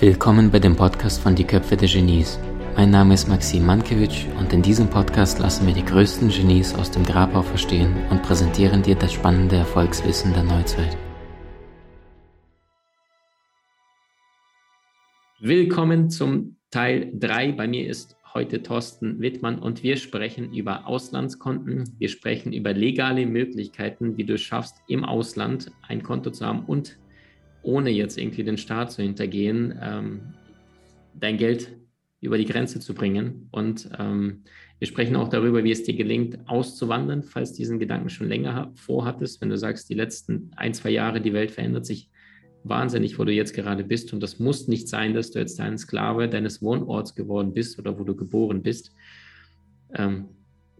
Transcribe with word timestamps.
Willkommen 0.00 0.50
bei 0.50 0.58
dem 0.58 0.76
Podcast 0.76 1.20
von 1.20 1.34
Die 1.34 1.44
Köpfe 1.44 1.76
der 1.76 1.86
Genies. 1.86 2.38
Mein 2.74 2.88
Name 2.88 3.12
ist 3.12 3.28
Maxim 3.28 3.66
Mankewitsch 3.66 4.24
und 4.38 4.50
in 4.50 4.62
diesem 4.62 4.88
Podcast 4.88 5.38
lassen 5.40 5.66
wir 5.66 5.74
die 5.74 5.84
größten 5.84 6.30
Genies 6.30 6.74
aus 6.74 6.90
dem 6.90 7.04
Grabau 7.04 7.42
verstehen 7.42 7.94
und 8.08 8.22
präsentieren 8.22 8.82
dir 8.82 8.94
das 8.94 9.12
spannende 9.12 9.56
Erfolgswissen 9.56 10.32
der 10.32 10.44
Neuzeit. 10.44 10.96
Willkommen 15.38 16.08
zum 16.08 16.56
Teil 16.70 17.12
3. 17.12 17.52
Bei 17.52 17.68
mir 17.68 17.86
ist 17.86 18.16
heute 18.32 18.62
Thorsten 18.62 19.20
Wittmann 19.20 19.58
und 19.58 19.82
wir 19.82 19.98
sprechen 19.98 20.54
über 20.54 20.86
Auslandskonten. 20.86 21.92
Wir 21.98 22.08
sprechen 22.08 22.54
über 22.54 22.72
legale 22.72 23.26
Möglichkeiten, 23.26 24.16
wie 24.16 24.24
du 24.24 24.32
es 24.36 24.40
schaffst, 24.40 24.76
im 24.88 25.04
Ausland 25.04 25.70
ein 25.86 26.02
Konto 26.02 26.30
zu 26.30 26.46
haben 26.46 26.64
und 26.64 26.96
ohne 27.62 27.90
jetzt 27.90 28.18
irgendwie 28.18 28.44
den 28.44 28.58
Staat 28.58 28.92
zu 28.92 29.02
hintergehen, 29.02 29.78
ähm, 29.82 30.20
dein 31.14 31.36
Geld 31.36 31.76
über 32.20 32.38
die 32.38 32.44
Grenze 32.44 32.80
zu 32.80 32.94
bringen. 32.94 33.48
Und 33.50 33.88
ähm, 33.98 34.44
wir 34.78 34.86
sprechen 34.86 35.16
auch 35.16 35.28
darüber, 35.28 35.64
wie 35.64 35.70
es 35.70 35.84
dir 35.84 35.94
gelingt, 35.94 36.38
auszuwandern, 36.46 37.22
falls 37.22 37.52
diesen 37.52 37.78
Gedanken 37.78 38.10
schon 38.10 38.28
länger 38.28 38.72
vorhattest. 38.74 39.40
Wenn 39.40 39.50
du 39.50 39.58
sagst, 39.58 39.88
die 39.88 39.94
letzten 39.94 40.50
ein, 40.56 40.74
zwei 40.74 40.90
Jahre, 40.90 41.20
die 41.20 41.32
Welt 41.32 41.50
verändert 41.50 41.86
sich 41.86 42.10
wahnsinnig, 42.62 43.18
wo 43.18 43.24
du 43.24 43.32
jetzt 43.32 43.54
gerade 43.54 43.84
bist. 43.84 44.12
Und 44.12 44.22
das 44.22 44.38
muss 44.38 44.68
nicht 44.68 44.88
sein, 44.88 45.14
dass 45.14 45.30
du 45.30 45.38
jetzt 45.38 45.60
ein 45.60 45.78
Sklave 45.78 46.28
deines 46.28 46.62
Wohnorts 46.62 47.14
geworden 47.14 47.54
bist 47.54 47.78
oder 47.78 47.98
wo 47.98 48.04
du 48.04 48.14
geboren 48.14 48.62
bist. 48.62 48.94
Ähm, 49.94 50.28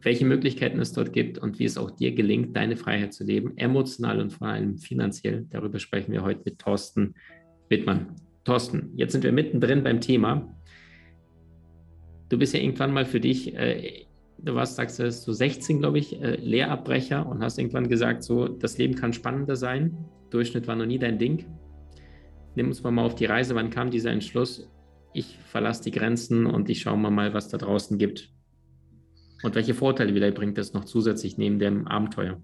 welche 0.02 0.24
Möglichkeiten 0.24 0.80
es 0.80 0.92
dort 0.92 1.12
gibt 1.12 1.38
und 1.38 1.59
wie 1.59 1.64
es 1.64 1.77
auch 1.77 1.90
dir 1.90 2.14
gelingt, 2.14 2.56
deine 2.56 2.77
Freiheit 2.77 3.12
zu 3.12 3.24
leben, 3.24 3.56
emotional 3.56 4.20
und 4.20 4.32
vor 4.32 4.48
allem 4.48 4.78
finanziell. 4.78 5.46
Darüber 5.50 5.78
sprechen 5.78 6.12
wir 6.12 6.23
heute 6.23 6.40
mit 6.45 6.59
Thorsten 6.59 7.15
Wittmann. 7.68 8.16
Thorsten, 8.45 8.93
jetzt 8.96 9.12
sind 9.12 9.24
wir 9.24 9.32
mittendrin 9.32 9.82
beim 9.82 10.01
Thema. 10.01 10.54
Du 12.28 12.38
bist 12.38 12.54
ja 12.54 12.60
irgendwann 12.60 12.93
mal 12.93 13.04
für 13.04 13.21
dich, 13.21 13.54
äh, 13.54 14.06
du 14.38 14.54
warst, 14.54 14.76
sagst 14.76 14.98
du, 14.98 15.10
so 15.10 15.32
16, 15.32 15.80
glaube 15.80 15.98
ich, 15.98 16.21
äh, 16.21 16.37
Lehrabbrecher 16.37 17.26
und 17.26 17.43
hast 17.43 17.59
irgendwann 17.59 17.88
gesagt, 17.88 18.23
so, 18.23 18.48
das 18.48 18.78
Leben 18.78 18.95
kann 18.95 19.12
spannender 19.12 19.56
sein. 19.56 19.96
Durchschnitt 20.30 20.66
war 20.66 20.76
noch 20.76 20.87
nie 20.87 20.98
dein 20.98 21.18
Ding. 21.18 21.45
Nimm 22.54 22.68
uns 22.68 22.82
mal 22.82 22.98
auf 22.98 23.15
die 23.15 23.26
Reise. 23.26 23.54
Wann 23.54 23.71
kam 23.71 23.90
dieser 23.90 24.10
Entschluss? 24.10 24.71
Ich 25.12 25.38
verlasse 25.45 25.82
die 25.84 25.90
Grenzen 25.90 26.46
und 26.46 26.71
ich 26.71 26.80
schaue 26.80 26.96
mal, 26.98 27.34
was 27.34 27.48
da 27.48 27.59
draußen 27.59 27.98
gibt. 27.98 28.32
Und 29.43 29.55
welche 29.55 29.74
Vorteile 29.74 30.15
wieder 30.15 30.30
bringt 30.30 30.59
das 30.59 30.73
noch 30.73 30.85
zusätzlich 30.85 31.38
neben 31.38 31.59
dem 31.59 31.87
Abenteuer? 31.88 32.41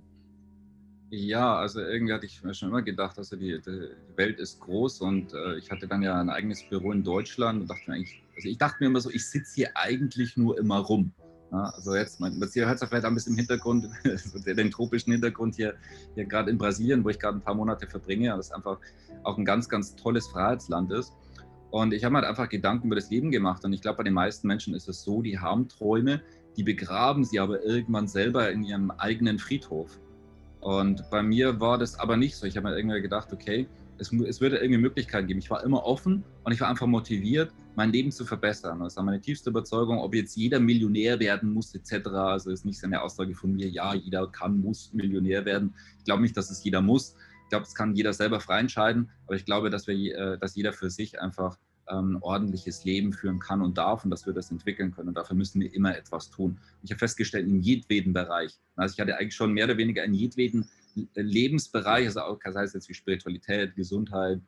Ja, 1.11 1.57
also 1.57 1.81
irgendwie 1.81 2.13
hatte 2.13 2.27
ich 2.27 2.43
mir 2.43 2.53
schon 2.53 2.69
immer 2.71 2.83
gedacht, 2.83 3.17
also 3.17 3.37
die, 3.37 3.61
die 3.61 3.89
Welt 4.17 4.41
ist 4.41 4.61
groß 4.61 5.03
und 5.03 5.33
äh, 5.35 5.57
ich 5.57 5.71
hatte 5.71 5.87
dann 5.87 6.03
ja 6.03 6.21
ein 6.21 6.31
eigenes 6.31 6.69
Büro 6.69 6.91
in 6.91 7.05
Deutschland 7.05 7.61
und 7.61 7.71
dachte 7.71 7.83
mir 7.87 7.97
eigentlich, 7.97 8.23
also 8.35 8.49
ich 8.49 8.59
dachte 8.59 8.77
mir 8.81 8.87
immer 8.87 9.01
so, 9.01 9.11
ich 9.11 9.25
sitze 9.25 9.55
hier 9.55 9.71
eigentlich 9.77 10.37
nur 10.37 10.59
immer 10.59 10.79
rum. 10.79 11.13
Ja, 11.53 11.71
also 11.77 11.95
jetzt, 11.95 12.19
man, 12.19 12.37
man 12.41 12.49
hört 12.53 12.83
es 12.83 12.89
vielleicht 12.89 13.05
ein 13.05 13.15
bisschen 13.15 13.35
im 13.35 13.39
Hintergrund, 13.39 13.87
den 14.47 14.71
tropischen 14.73 15.13
Hintergrund 15.13 15.55
hier, 15.55 15.75
hier 16.15 16.25
gerade 16.25 16.51
in 16.51 16.59
Brasilien, 16.59 17.05
wo 17.05 17.09
ich 17.09 17.21
gerade 17.21 17.39
ein 17.39 17.43
paar 17.43 17.55
Monate 17.55 17.87
verbringe, 17.87 18.31
das 18.37 18.51
einfach 18.51 18.79
auch 19.23 19.39
ein 19.39 19.45
ganz, 19.45 19.69
ganz 19.69 19.95
tolles 19.95 20.27
Freiheitsland 20.27 20.91
ist. 20.91 21.13
Und 21.71 21.95
ich 21.95 22.05
habe 22.05 22.13
mir 22.13 22.19
halt 22.19 22.29
einfach 22.29 22.49
Gedanken 22.49 22.89
über 22.89 22.97
das 22.97 23.11
Leben 23.11 23.31
gemacht 23.31 23.65
und 23.65 23.73
ich 23.73 23.81
glaube, 23.81 23.99
bei 23.99 24.05
den 24.05 24.15
meisten 24.15 24.49
Menschen 24.49 24.75
ist 24.75 24.89
es 24.89 25.03
so, 25.03 25.23
die 25.23 25.39
haben 25.39 25.69
Träume, 25.69 26.21
die 26.57 26.63
begraben 26.63 27.25
sie 27.25 27.39
aber 27.39 27.63
irgendwann 27.65 28.09
selber 28.09 28.51
in 28.51 28.65
ihrem 28.65 28.91
eigenen 28.91 29.39
Friedhof. 29.39 30.01
Und 30.61 31.09
bei 31.11 31.23
mir 31.23 31.61
war 31.61 31.79
das 31.79 31.99
aber 31.99 32.17
nicht 32.17 32.37
so. 32.37 32.47
Ich 32.47 32.57
habe 32.57 32.69
mir 32.69 32.77
irgendwie 32.77 33.01
gedacht, 33.01 33.33
okay, 33.33 33.69
es, 33.99 34.13
es 34.13 34.41
würde 34.41 34.59
irgendwie 34.59 34.81
Möglichkeiten 34.81 35.27
geben. 35.27 35.39
Ich 35.39 35.51
war 35.51 35.63
immer 35.65 35.85
offen 35.85 36.25
und 36.45 36.53
ich 36.53 36.61
war 36.61 36.69
einfach 36.69 36.87
motiviert, 36.87 37.53
mein 37.77 37.93
Leben 37.93 38.11
zu 38.11 38.25
verbessern. 38.25 38.81
Das 38.81 38.97
war 38.97 39.05
meine 39.05 39.21
tiefste 39.21 39.51
Überzeugung, 39.51 39.99
ob 39.99 40.15
jetzt 40.15 40.37
jeder 40.37 40.61
Millionär 40.61 41.19
werden 41.21 41.53
muss, 41.53 41.75
etc. 41.75 42.09
Also 42.09 42.51
ist 42.51 42.65
nicht 42.65 42.81
so 42.81 42.87
eine 42.87 43.03
Aussage 43.03 43.35
von 43.35 43.55
mir, 43.55 43.69
ja, 43.69 43.95
jeder 43.95 44.27
kann, 44.29 44.61
muss 44.61 44.93
Millionär 44.93 45.45
werden. 45.45 45.75
Ich 45.99 46.05
glaube 46.05 46.23
nicht, 46.23 46.37
dass 46.37 46.51
es 46.51 46.65
jeder 46.65 46.81
muss. 46.81 47.15
Ich 47.45 47.51
glaube, 47.51 47.65
es 47.65 47.75
kann 47.75 47.95
jeder 47.95 48.13
selber 48.13 48.41
frei 48.41 48.61
entscheiden. 48.61 49.11
Aber 49.27 49.37
ich 49.37 49.45
glaube, 49.45 49.71
dass, 49.71 49.87
wir, 49.87 50.19
äh, 50.19 50.39
dass 50.39 50.57
jeder 50.57 50.73
für 50.73 50.91
sich 50.91 51.21
einfach 51.21 51.59
ein 51.87 52.17
ordentliches 52.17 52.85
Leben 52.85 53.13
führen 53.13 53.39
kann 53.39 53.63
und 53.63 53.79
darf 53.79 54.05
und 54.05 54.11
dass 54.11 54.27
wir 54.27 54.33
das 54.33 54.51
entwickeln 54.51 54.93
können. 54.93 55.09
Und 55.09 55.17
dafür 55.17 55.37
müssen 55.37 55.61
wir 55.61 55.73
immer 55.73 55.97
etwas 55.97 56.31
tun. 56.31 56.59
Ich 56.83 56.91
habe 56.91 56.99
festgestellt, 56.99 57.47
in 57.47 57.61
jedweden 57.61 58.13
Bereich, 58.13 58.59
also 58.75 58.93
ich 58.93 59.01
hatte 59.01 59.17
eigentlich 59.17 59.35
schon 59.35 59.53
mehr 59.53 59.67
oder 59.67 59.77
weniger 59.77 60.05
in 60.05 60.15
jedweden 60.15 60.69
Lebensbereich, 61.15 62.07
also 62.07 62.21
auch, 62.21 62.39
das 62.43 62.57
heißt 62.57 62.75
jetzt 62.75 62.89
wie 62.89 62.95
Spiritualität, 62.95 63.75
Gesundheit, 63.77 64.41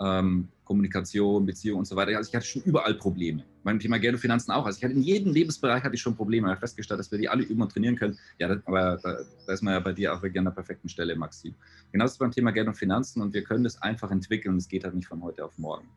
ähm, 0.00 0.48
Kommunikation, 0.64 1.44
Beziehung 1.44 1.80
und 1.80 1.84
so 1.86 1.96
weiter. 1.96 2.16
Also 2.16 2.28
ich 2.28 2.34
hatte 2.34 2.46
schon 2.46 2.62
überall 2.62 2.94
Probleme. 2.94 3.44
Beim 3.62 3.78
Thema 3.78 3.98
Geld 3.98 4.14
und 4.14 4.20
Finanzen 4.20 4.50
auch. 4.50 4.64
Also 4.64 4.78
ich 4.78 4.84
hatte 4.84 4.94
in 4.94 5.02
jedem 5.02 5.32
Lebensbereich 5.32 5.82
hatte 5.82 5.94
ich 5.94 6.00
schon 6.00 6.16
Probleme. 6.16 6.48
Ich 6.48 6.50
habe 6.50 6.60
festgestellt, 6.60 6.98
dass 6.98 7.10
wir 7.10 7.18
die 7.18 7.28
alle 7.28 7.42
üben 7.42 7.62
und 7.62 7.70
trainieren 7.70 7.96
können. 7.96 8.18
Ja, 8.38 8.48
das, 8.48 8.58
aber 8.64 8.98
da, 9.02 9.18
da, 9.46 9.52
ist 9.52 9.62
man 9.62 9.74
ja 9.74 9.80
bei 9.80 9.92
dir 9.92 10.14
auch 10.14 10.22
wirklich 10.22 10.38
an 10.38 10.46
der 10.46 10.52
perfekten 10.52 10.88
Stelle, 10.88 11.14
Maxim. 11.14 11.54
Genauso 11.92 12.18
beim 12.18 12.30
Thema 12.30 12.52
Geld 12.52 12.68
und 12.68 12.74
Finanzen 12.74 13.22
und 13.22 13.34
wir 13.34 13.44
können 13.44 13.64
das 13.64 13.80
einfach 13.82 14.10
entwickeln 14.10 14.52
und 14.52 14.58
es 14.58 14.68
geht 14.68 14.84
halt 14.84 14.94
nicht 14.94 15.08
von 15.08 15.22
heute 15.22 15.44
auf 15.44 15.58
morgen. 15.58 15.88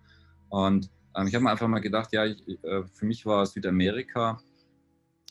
Und 0.49 0.89
ähm, 1.15 1.27
ich 1.27 1.35
habe 1.35 1.43
mir 1.43 1.51
einfach 1.51 1.67
mal 1.67 1.79
gedacht, 1.79 2.11
ja, 2.13 2.25
ich, 2.25 2.47
äh, 2.63 2.83
für 2.93 3.05
mich 3.05 3.25
war 3.25 3.45
Südamerika 3.45 4.39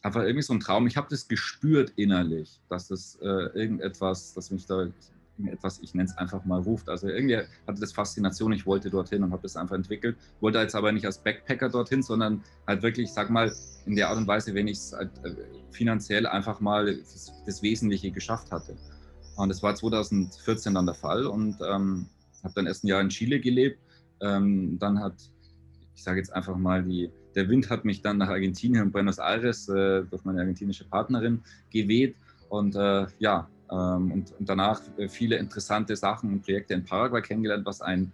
einfach 0.03 0.23
irgendwie 0.23 0.43
so 0.43 0.53
ein 0.53 0.61
Traum. 0.61 0.87
Ich 0.87 0.97
habe 0.97 1.09
das 1.11 1.29
gespürt 1.29 1.93
innerlich, 1.97 2.61
dass 2.69 2.89
das 2.89 3.19
äh, 3.23 3.27
irgendetwas, 3.27 4.35
dass 4.35 4.51
mich 4.51 4.67
da 4.67 4.89
etwas, 5.47 5.81
ich 5.81 5.95
nenne 5.95 6.09
es 6.09 6.17
einfach 6.17 6.45
mal, 6.45 6.61
ruft. 6.61 6.89
Also 6.89 7.09
irgendwie 7.09 7.39
hatte 7.67 7.81
das 7.81 7.93
Faszination, 7.93 8.53
ich 8.53 8.67
wollte 8.67 8.91
dorthin 8.91 9.23
und 9.23 9.33
habe 9.33 9.43
das 9.43 9.57
einfach 9.57 9.75
entwickelt. 9.75 10.17
Wollte 10.41 10.59
jetzt 10.59 10.77
aber 10.77 10.93
nicht 10.93 11.07
als 11.07 11.19
Backpacker 11.19 11.71
dorthin, 11.71 12.03
sondern 12.03 12.43
halt 12.67 12.83
wirklich, 12.83 13.13
sag 13.13 13.31
mal, 13.31 13.53
in 13.87 13.97
der 13.97 14.11
Art 14.11 14.19
und 14.19 14.27
Weise, 14.27 14.55
wenn 14.55 14.69
ich 14.69 14.79
es 14.79 14.93
halt, 14.93 15.11
äh, 15.25 15.35
finanziell 15.73 16.27
einfach 16.27 16.61
mal 16.61 16.97
das, 16.97 17.33
das, 17.47 17.63
Wesentliche 17.63 18.13
geschafft 18.13 18.53
hatte. 18.53 18.77
Und 19.37 19.49
das 19.49 19.63
war 19.63 19.75
2014 19.75 20.75
dann 20.75 20.87
der 20.87 20.95
Fall 20.95 21.27
und 21.27 21.57
ähm, 21.69 22.07
habe 22.45 22.55
dann 22.55 22.67
erst 22.67 22.85
ein 22.85 22.89
Jahr 22.89 23.01
in 23.01 23.09
Chile 23.09 23.41
gelebt 23.41 23.81
ähm, 24.21 24.79
dann 24.79 25.01
hat, 25.01 25.15
ich 25.95 26.03
sage 26.03 26.19
jetzt 26.19 26.33
einfach 26.33 26.57
mal, 26.57 26.83
die, 26.83 27.11
der 27.35 27.49
Wind 27.49 27.71
hat 27.71 27.85
mich 27.85 28.03
dann 28.03 28.19
nach 28.19 28.29
Argentinien 28.29 28.85
und 28.85 28.93
Buenos 28.93 29.19
Aires 29.19 29.69
äh, 29.69 30.03
durch 30.05 30.25
meine 30.25 30.41
argentinische 30.41 30.85
Partnerin 30.85 31.43
geweht. 31.71 32.17
Und 32.49 32.77
äh, 32.77 33.07
ja, 33.19 33.49
ähm, 33.71 34.13
und, 34.13 34.33
und, 34.39 34.49
danach 34.49 34.81
viele 35.09 35.37
interessante 35.37 35.97
Sachen 35.97 36.33
und 36.33 36.43
Projekte 36.43 36.75
in 36.75 36.85
Paraguay 36.85 37.23
kennengelernt, 37.23 37.67
was 37.67 37.81
ein 37.81 38.13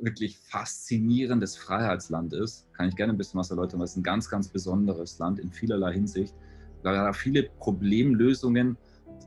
wirklich 0.00 0.38
faszinierendes 0.38 1.56
Freiheitsland 1.56 2.32
ist. 2.32 2.66
Kann 2.74 2.88
ich 2.88 2.96
gerne 2.96 3.12
ein 3.12 3.16
bisschen 3.16 3.40
was 3.40 3.50
erläutern, 3.50 3.80
weil 3.80 3.86
es 3.86 3.96
ein 3.96 4.02
ganz, 4.02 4.28
ganz 4.28 4.48
besonderes 4.48 5.18
Land 5.18 5.38
in 5.38 5.50
vielerlei 5.50 5.94
Hinsicht. 5.94 6.34
Da 6.82 7.12
viele 7.12 7.44
Problemlösungen, 7.58 8.76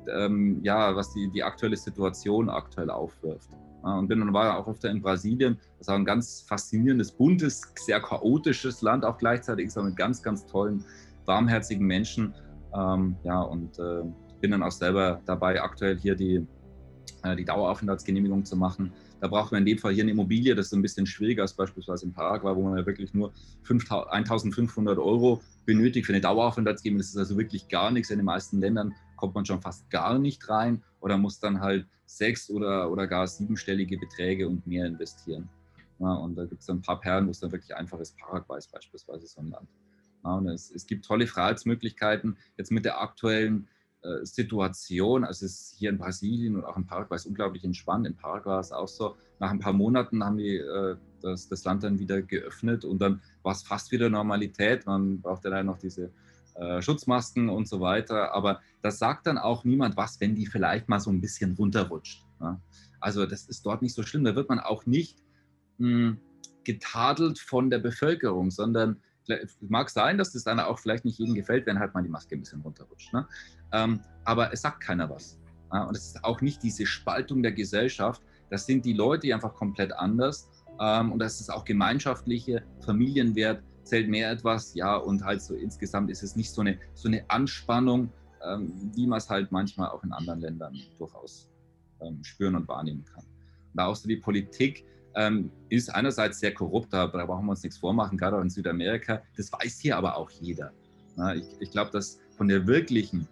ähm, 0.07 0.59
ja, 0.63 0.95
was 0.95 1.13
die, 1.13 1.29
die 1.29 1.43
aktuelle 1.43 1.77
Situation 1.77 2.49
aktuell 2.49 2.89
aufwirft. 2.89 3.49
Und 3.83 4.07
bin 4.07 4.19
dann 4.19 4.33
war 4.33 4.57
auch 4.57 4.67
öfter 4.67 4.89
in 4.89 5.01
Brasilien. 5.01 5.57
Das 5.79 5.87
war 5.87 5.95
ein 5.95 6.05
ganz 6.05 6.41
faszinierendes, 6.41 7.11
buntes, 7.11 7.61
sehr 7.75 7.99
chaotisches 7.99 8.81
Land, 8.81 9.03
auch 9.03 9.17
gleichzeitig 9.17 9.71
so 9.71 9.81
mit 9.81 9.95
ganz, 9.95 10.21
ganz 10.21 10.45
tollen, 10.45 10.83
warmherzigen 11.25 11.85
Menschen. 11.85 12.33
Ähm, 12.75 13.15
ja, 13.23 13.41
und 13.41 13.79
äh, 13.79 14.03
bin 14.39 14.51
dann 14.51 14.63
auch 14.63 14.71
selber 14.71 15.21
dabei, 15.25 15.61
aktuell 15.61 15.97
hier 15.97 16.15
die, 16.15 16.45
äh, 17.23 17.35
die 17.35 17.45
Daueraufenthaltsgenehmigung 17.45 18.45
zu 18.45 18.55
machen. 18.55 18.93
Da 19.19 19.27
braucht 19.27 19.51
man 19.51 19.59
in 19.59 19.65
dem 19.67 19.77
Fall 19.77 19.93
hier 19.93 20.03
eine 20.03 20.11
Immobilie, 20.11 20.55
das 20.55 20.67
ist 20.67 20.73
ein 20.73 20.81
bisschen 20.81 21.05
schwieriger 21.05 21.43
als 21.43 21.53
beispielsweise 21.53 22.05
in 22.05 22.13
Paraguay, 22.13 22.55
wo 22.55 22.63
man 22.63 22.77
ja 22.77 22.85
wirklich 22.85 23.13
nur 23.13 23.31
1500 23.67 24.97
Euro 24.97 25.41
benötigt 25.65 26.07
für 26.07 26.13
eine 26.13 26.21
Daueraufenthaltsgenehmigung. 26.21 27.01
Das 27.01 27.09
ist 27.09 27.17
also 27.17 27.37
wirklich 27.37 27.67
gar 27.67 27.91
nichts. 27.91 28.09
In 28.09 28.17
den 28.17 28.25
meisten 28.25 28.59
Ländern 28.59 28.95
kommt 29.21 29.35
man 29.35 29.45
schon 29.45 29.61
fast 29.61 29.89
gar 29.91 30.17
nicht 30.17 30.49
rein 30.49 30.83
oder 30.99 31.17
muss 31.17 31.39
dann 31.39 31.61
halt 31.61 31.87
sechs- 32.07 32.49
oder, 32.49 32.91
oder 32.91 33.05
gar 33.07 33.27
siebenstellige 33.27 33.97
Beträge 33.97 34.49
und 34.49 34.65
mehr 34.65 34.87
investieren. 34.87 35.47
Ja, 35.99 36.15
und 36.15 36.35
da 36.35 36.45
gibt 36.45 36.63
es 36.63 36.69
ein 36.69 36.81
paar 36.81 36.99
Perlen, 36.99 37.27
wo 37.27 37.31
es 37.31 37.39
dann 37.39 37.51
wirklich 37.51 37.75
einfach 37.75 37.99
ist. 37.99 38.17
Paraguay 38.17 38.57
ist 38.57 38.71
beispielsweise 38.71 39.27
so 39.27 39.41
ein 39.41 39.51
Land. 39.51 39.69
Ja, 40.23 40.33
und 40.33 40.47
es, 40.47 40.71
es 40.71 40.87
gibt 40.87 41.05
tolle 41.05 41.27
Freiheitsmöglichkeiten. 41.27 42.35
Jetzt 42.57 42.71
mit 42.71 42.83
der 42.83 42.99
aktuellen 42.99 43.67
äh, 44.01 44.25
Situation, 44.25 45.23
also 45.23 45.45
es 45.45 45.51
ist 45.51 45.75
hier 45.77 45.91
in 45.91 45.99
Brasilien 45.99 46.55
und 46.55 46.65
auch 46.65 46.77
in 46.77 46.87
Paraguay 46.87 47.15
ist 47.15 47.27
unglaublich 47.27 47.63
entspannt. 47.63 48.07
In 48.07 48.15
Paraguay 48.15 48.59
ist 48.59 48.67
es 48.67 48.71
auch 48.71 48.87
so, 48.87 49.15
nach 49.39 49.51
ein 49.51 49.59
paar 49.59 49.73
Monaten 49.73 50.23
haben 50.23 50.37
die 50.37 50.57
äh, 50.57 50.95
das, 51.21 51.47
das 51.47 51.63
Land 51.63 51.83
dann 51.83 51.99
wieder 51.99 52.23
geöffnet 52.23 52.83
und 52.83 52.99
dann 52.99 53.21
war 53.43 53.51
es 53.51 53.61
fast 53.61 53.91
wieder 53.91 54.09
Normalität. 54.09 54.87
Man 54.87 55.21
brauchte 55.21 55.51
dann 55.51 55.67
noch 55.67 55.77
diese 55.77 56.11
äh, 56.61 56.79
Schutzmasken 56.79 57.49
und 57.49 57.67
so 57.67 57.81
weiter. 57.81 58.35
Aber 58.35 58.61
das 58.83 58.99
sagt 58.99 59.25
dann 59.25 59.39
auch 59.39 59.63
niemand 59.63 59.97
was, 59.97 60.21
wenn 60.21 60.35
die 60.35 60.45
vielleicht 60.45 60.89
mal 60.89 60.99
so 60.99 61.09
ein 61.09 61.19
bisschen 61.19 61.55
runterrutscht. 61.55 62.23
Ja? 62.39 62.61
Also 62.99 63.25
das 63.25 63.47
ist 63.47 63.65
dort 63.65 63.81
nicht 63.81 63.95
so 63.95 64.03
schlimm. 64.03 64.23
Da 64.23 64.35
wird 64.35 64.47
man 64.47 64.59
auch 64.59 64.85
nicht 64.85 65.17
mh, 65.79 65.87
hm, 65.87 66.17
getadelt 66.63 67.39
von 67.39 67.71
der 67.71 67.79
Bevölkerung, 67.79 68.51
sondern 68.51 69.01
mag 69.61 69.89
sein, 69.89 70.19
dass 70.19 70.33
das 70.33 70.43
dann 70.43 70.59
auch 70.59 70.77
vielleicht 70.77 71.03
nicht 71.03 71.17
jedem 71.17 71.33
gefällt, 71.33 71.65
wenn 71.65 71.79
halt 71.79 71.95
mal 71.95 72.03
die 72.03 72.09
Maske 72.09 72.35
ein 72.35 72.41
bisschen 72.41 72.61
runterrutscht. 72.61 73.11
Ne? 73.11 73.27
Ähm, 73.71 74.01
aber 74.23 74.53
es 74.53 74.61
sagt 74.61 74.81
keiner 74.81 75.09
was. 75.09 75.39
Ja? 75.73 75.85
Und 75.85 75.97
es 75.97 76.07
ist 76.07 76.23
auch 76.23 76.41
nicht 76.41 76.61
diese 76.61 76.85
Spaltung 76.85 77.41
der 77.41 77.53
Gesellschaft. 77.53 78.21
Das 78.51 78.67
sind 78.67 78.85
die 78.85 78.93
Leute, 78.93 79.33
einfach 79.33 79.55
komplett 79.55 79.93
anders 79.93 80.47
Ähm, 80.79 81.11
und 81.11 81.19
das 81.19 81.41
ist 81.41 81.49
auch 81.49 81.65
gemeinschaftliche 81.65 82.63
Familienwert 82.85 83.63
zählt 83.83 84.09
mehr 84.09 84.31
etwas, 84.31 84.73
ja, 84.73 84.95
und 84.95 85.23
halt 85.23 85.41
so 85.41 85.55
insgesamt 85.55 86.09
ist 86.09 86.23
es 86.23 86.35
nicht 86.35 86.51
so 86.51 86.61
eine, 86.61 86.77
so 86.93 87.07
eine 87.07 87.29
Anspannung, 87.29 88.09
ähm, 88.45 88.73
wie 88.95 89.07
man 89.07 89.17
es 89.17 89.29
halt 89.29 89.51
manchmal 89.51 89.89
auch 89.89 90.03
in 90.03 90.11
anderen 90.11 90.41
Ländern 90.41 90.75
durchaus 90.97 91.49
ähm, 92.01 92.23
spüren 92.23 92.55
und 92.55 92.67
wahrnehmen 92.67 93.05
kann. 93.05 93.23
Und 93.73 93.79
auch 93.79 93.95
so 93.95 94.07
die 94.07 94.17
Politik 94.17 94.85
ähm, 95.15 95.51
ist 95.69 95.93
einerseits 95.93 96.39
sehr 96.39 96.53
korrupt, 96.53 96.93
da 96.93 97.07
brauchen 97.07 97.45
wir 97.45 97.51
uns 97.51 97.63
nichts 97.63 97.77
vormachen, 97.77 98.17
gerade 98.17 98.37
auch 98.37 98.41
in 98.41 98.49
Südamerika. 98.49 99.21
Das 99.35 99.51
weiß 99.51 99.79
hier 99.79 99.97
aber 99.97 100.17
auch 100.17 100.29
jeder. 100.29 100.71
Ja, 101.17 101.33
ich, 101.33 101.45
ich 101.59 101.71
glaube, 101.71 101.91
dass 101.91 102.19
von 102.37 102.47
der 102.47 102.65
wirklichen, 102.67 103.27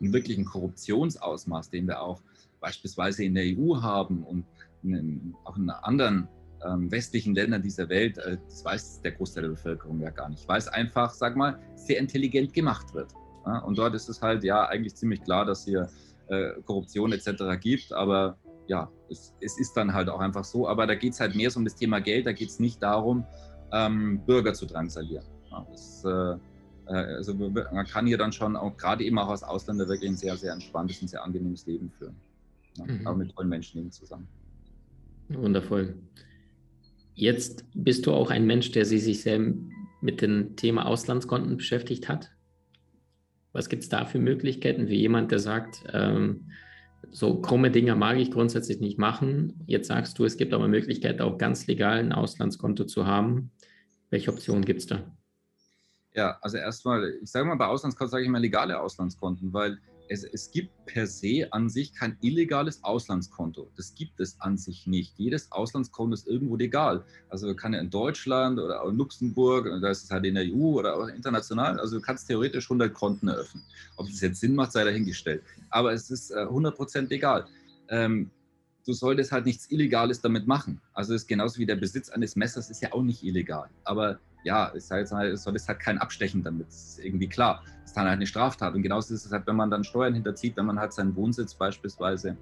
wirklichen 0.00 0.44
Korruptionsausmaß, 0.44 1.70
den 1.70 1.86
wir 1.86 2.00
auch 2.00 2.20
beispielsweise 2.60 3.24
in 3.24 3.34
der 3.34 3.44
EU 3.44 3.80
haben 3.80 4.24
und 4.24 4.44
in, 4.82 5.34
auch 5.44 5.56
in 5.56 5.70
anderen 5.70 6.28
ähm, 6.66 6.90
westlichen 6.90 7.34
Ländern 7.34 7.62
dieser 7.62 7.88
Welt, 7.88 8.18
äh, 8.18 8.38
das 8.44 8.64
weiß 8.64 9.00
der 9.02 9.12
Großteil 9.12 9.42
der 9.44 9.50
Bevölkerung 9.50 10.00
ja 10.00 10.10
gar 10.10 10.28
nicht, 10.28 10.48
weil 10.48 10.58
es 10.58 10.68
einfach, 10.68 11.12
sag 11.12 11.36
mal, 11.36 11.58
sehr 11.74 11.98
intelligent 11.98 12.52
gemacht 12.52 12.94
wird. 12.94 13.12
Ja? 13.46 13.58
Und 13.58 13.78
dort 13.78 13.94
ist 13.94 14.08
es 14.08 14.22
halt 14.22 14.44
ja 14.44 14.66
eigentlich 14.66 14.94
ziemlich 14.94 15.22
klar, 15.22 15.44
dass 15.44 15.64
hier 15.64 15.88
äh, 16.28 16.52
Korruption 16.64 17.12
etc. 17.12 17.60
gibt, 17.60 17.92
aber 17.92 18.38
ja, 18.66 18.90
es, 19.10 19.34
es, 19.40 19.58
ist 19.58 19.76
dann 19.76 19.92
halt 19.92 20.08
auch 20.08 20.20
einfach 20.20 20.44
so. 20.44 20.66
Aber 20.66 20.86
da 20.86 20.94
geht 20.94 21.12
es 21.12 21.20
halt 21.20 21.34
mehr 21.34 21.50
so 21.50 21.58
um 21.58 21.64
das 21.64 21.76
Thema 21.76 22.00
Geld, 22.00 22.26
da 22.26 22.32
geht 22.32 22.48
es 22.48 22.58
nicht 22.58 22.82
darum, 22.82 23.26
ähm, 23.72 24.22
Bürger 24.24 24.54
zu 24.54 24.66
drangsalieren. 24.66 25.26
Ja, 25.50 25.66
das, 25.70 26.04
äh, 26.04 26.08
äh 26.90 27.16
also 27.16 27.34
man 27.34 27.86
kann 27.86 28.06
hier 28.06 28.16
dann 28.16 28.32
schon 28.32 28.56
auch 28.56 28.76
gerade 28.76 29.04
eben 29.04 29.18
auch 29.18 29.28
als 29.28 29.42
Ausländer 29.42 29.86
wirklich 29.88 30.10
ein 30.10 30.16
sehr, 30.16 30.36
sehr 30.36 30.52
entspanntes 30.52 31.02
und 31.02 31.08
sehr 31.08 31.22
angenehmes 31.22 31.66
Leben 31.66 31.90
führen. 31.90 32.16
Ja, 32.78 32.86
mhm. 32.86 33.06
Aber 33.06 33.16
mit 33.16 33.34
tollen 33.34 33.48
Menschen 33.48 33.80
eben 33.80 33.92
zusammen. 33.92 34.26
Wundervoll. 35.28 35.94
Jetzt 37.14 37.64
bist 37.74 38.06
du 38.06 38.12
auch 38.12 38.30
ein 38.30 38.46
Mensch, 38.46 38.72
der 38.72 38.84
sich 38.84 39.22
sehr 39.22 39.40
mit 40.00 40.20
dem 40.20 40.56
Thema 40.56 40.86
Auslandskonten 40.86 41.56
beschäftigt 41.56 42.08
hat. 42.08 42.30
Was 43.52 43.68
gibt 43.68 43.84
es 43.84 43.88
da 43.88 44.04
für 44.04 44.18
Möglichkeiten 44.18 44.88
für 44.88 44.94
jemand, 44.94 45.30
der 45.30 45.38
sagt, 45.38 45.84
ähm, 45.92 46.50
so 47.10 47.40
krumme 47.40 47.70
Dinger 47.70 47.94
mag 47.94 48.18
ich 48.18 48.30
grundsätzlich 48.30 48.80
nicht 48.80 48.98
machen. 48.98 49.62
Jetzt 49.66 49.88
sagst 49.88 50.18
du, 50.18 50.24
es 50.24 50.36
gibt 50.36 50.52
aber 50.52 50.68
Möglichkeit, 50.68 51.20
auch 51.20 51.38
ganz 51.38 51.66
legal 51.66 51.98
ein 51.98 52.12
Auslandskonto 52.12 52.84
zu 52.84 53.06
haben. 53.06 53.52
Welche 54.10 54.32
Optionen 54.32 54.64
gibt 54.64 54.80
es 54.80 54.86
da? 54.86 55.16
Ja, 56.14 56.38
also 56.40 56.56
erstmal, 56.56 57.14
ich 57.22 57.30
sage 57.30 57.46
mal, 57.46 57.56
bei 57.56 57.66
Auslandskonten 57.66 58.10
sage 58.10 58.24
ich 58.24 58.30
mal 58.30 58.40
legale 58.40 58.80
Auslandskonten, 58.80 59.52
weil 59.52 59.78
es, 60.08 60.24
es 60.24 60.50
gibt 60.50 60.70
per 60.86 61.06
se 61.06 61.48
an 61.50 61.68
sich 61.68 61.94
kein 61.94 62.16
illegales 62.20 62.82
Auslandskonto. 62.84 63.70
Das 63.76 63.94
gibt 63.94 64.20
es 64.20 64.40
an 64.40 64.56
sich 64.56 64.86
nicht. 64.86 65.14
Jedes 65.18 65.50
Auslandskonto 65.52 66.14
ist 66.14 66.26
irgendwo 66.26 66.56
legal. 66.56 67.04
Also 67.30 67.54
kann 67.54 67.72
ja 67.72 67.80
in 67.80 67.90
Deutschland 67.90 68.58
oder 68.58 68.82
in 68.84 68.96
Luxemburg, 68.96 69.66
da 69.80 69.90
ist 69.90 70.04
es 70.04 70.10
halt 70.10 70.24
in 70.24 70.34
der 70.34 70.44
EU 70.44 70.78
oder 70.78 70.96
auch 70.96 71.08
international. 71.08 71.78
Also 71.78 71.96
du 71.96 72.02
kannst 72.02 72.28
theoretisch 72.28 72.66
100 72.66 72.92
Konten 72.92 73.28
eröffnen. 73.28 73.64
Ob 73.96 74.06
das 74.06 74.20
jetzt 74.20 74.40
Sinn 74.40 74.54
macht, 74.54 74.72
sei 74.72 74.84
dahingestellt. 74.84 75.42
Aber 75.70 75.92
es 75.92 76.10
ist 76.10 76.30
äh, 76.30 76.46
100% 76.46 77.08
legal. 77.08 77.46
Ähm, 77.88 78.30
du 78.86 78.92
solltest 78.92 79.32
halt 79.32 79.46
nichts 79.46 79.70
Illegales 79.70 80.20
damit 80.20 80.46
machen. 80.46 80.80
Also 80.92 81.14
es 81.14 81.22
ist 81.22 81.28
genauso 81.28 81.58
wie 81.58 81.66
der 81.66 81.76
Besitz 81.76 82.10
eines 82.10 82.36
Messers 82.36 82.70
ist 82.70 82.82
ja 82.82 82.92
auch 82.92 83.02
nicht 83.02 83.22
illegal. 83.22 83.68
Aber 83.84 84.18
ja, 84.44 84.70
es 84.74 84.90
halt, 84.90 85.08
soll 85.08 85.56
es 85.56 85.66
halt 85.66 85.80
kein 85.80 85.98
Abstechen 85.98 86.42
damit, 86.42 86.68
das 86.68 86.90
ist 86.90 87.04
irgendwie 87.04 87.28
klar. 87.28 87.62
Das 87.82 87.90
ist 87.90 87.96
dann 87.96 88.04
halt 88.04 88.16
eine 88.16 88.26
Straftat. 88.26 88.74
Und 88.74 88.82
genauso 88.82 89.14
ist 89.14 89.26
es 89.26 89.32
halt, 89.32 89.46
wenn 89.46 89.56
man 89.56 89.70
dann 89.70 89.84
Steuern 89.84 90.14
hinterzieht, 90.14 90.56
wenn 90.56 90.66
man 90.66 90.78
halt 90.78 90.92
seinen 90.92 91.16
Wohnsitz 91.16 91.54
beispielsweise 91.54 92.36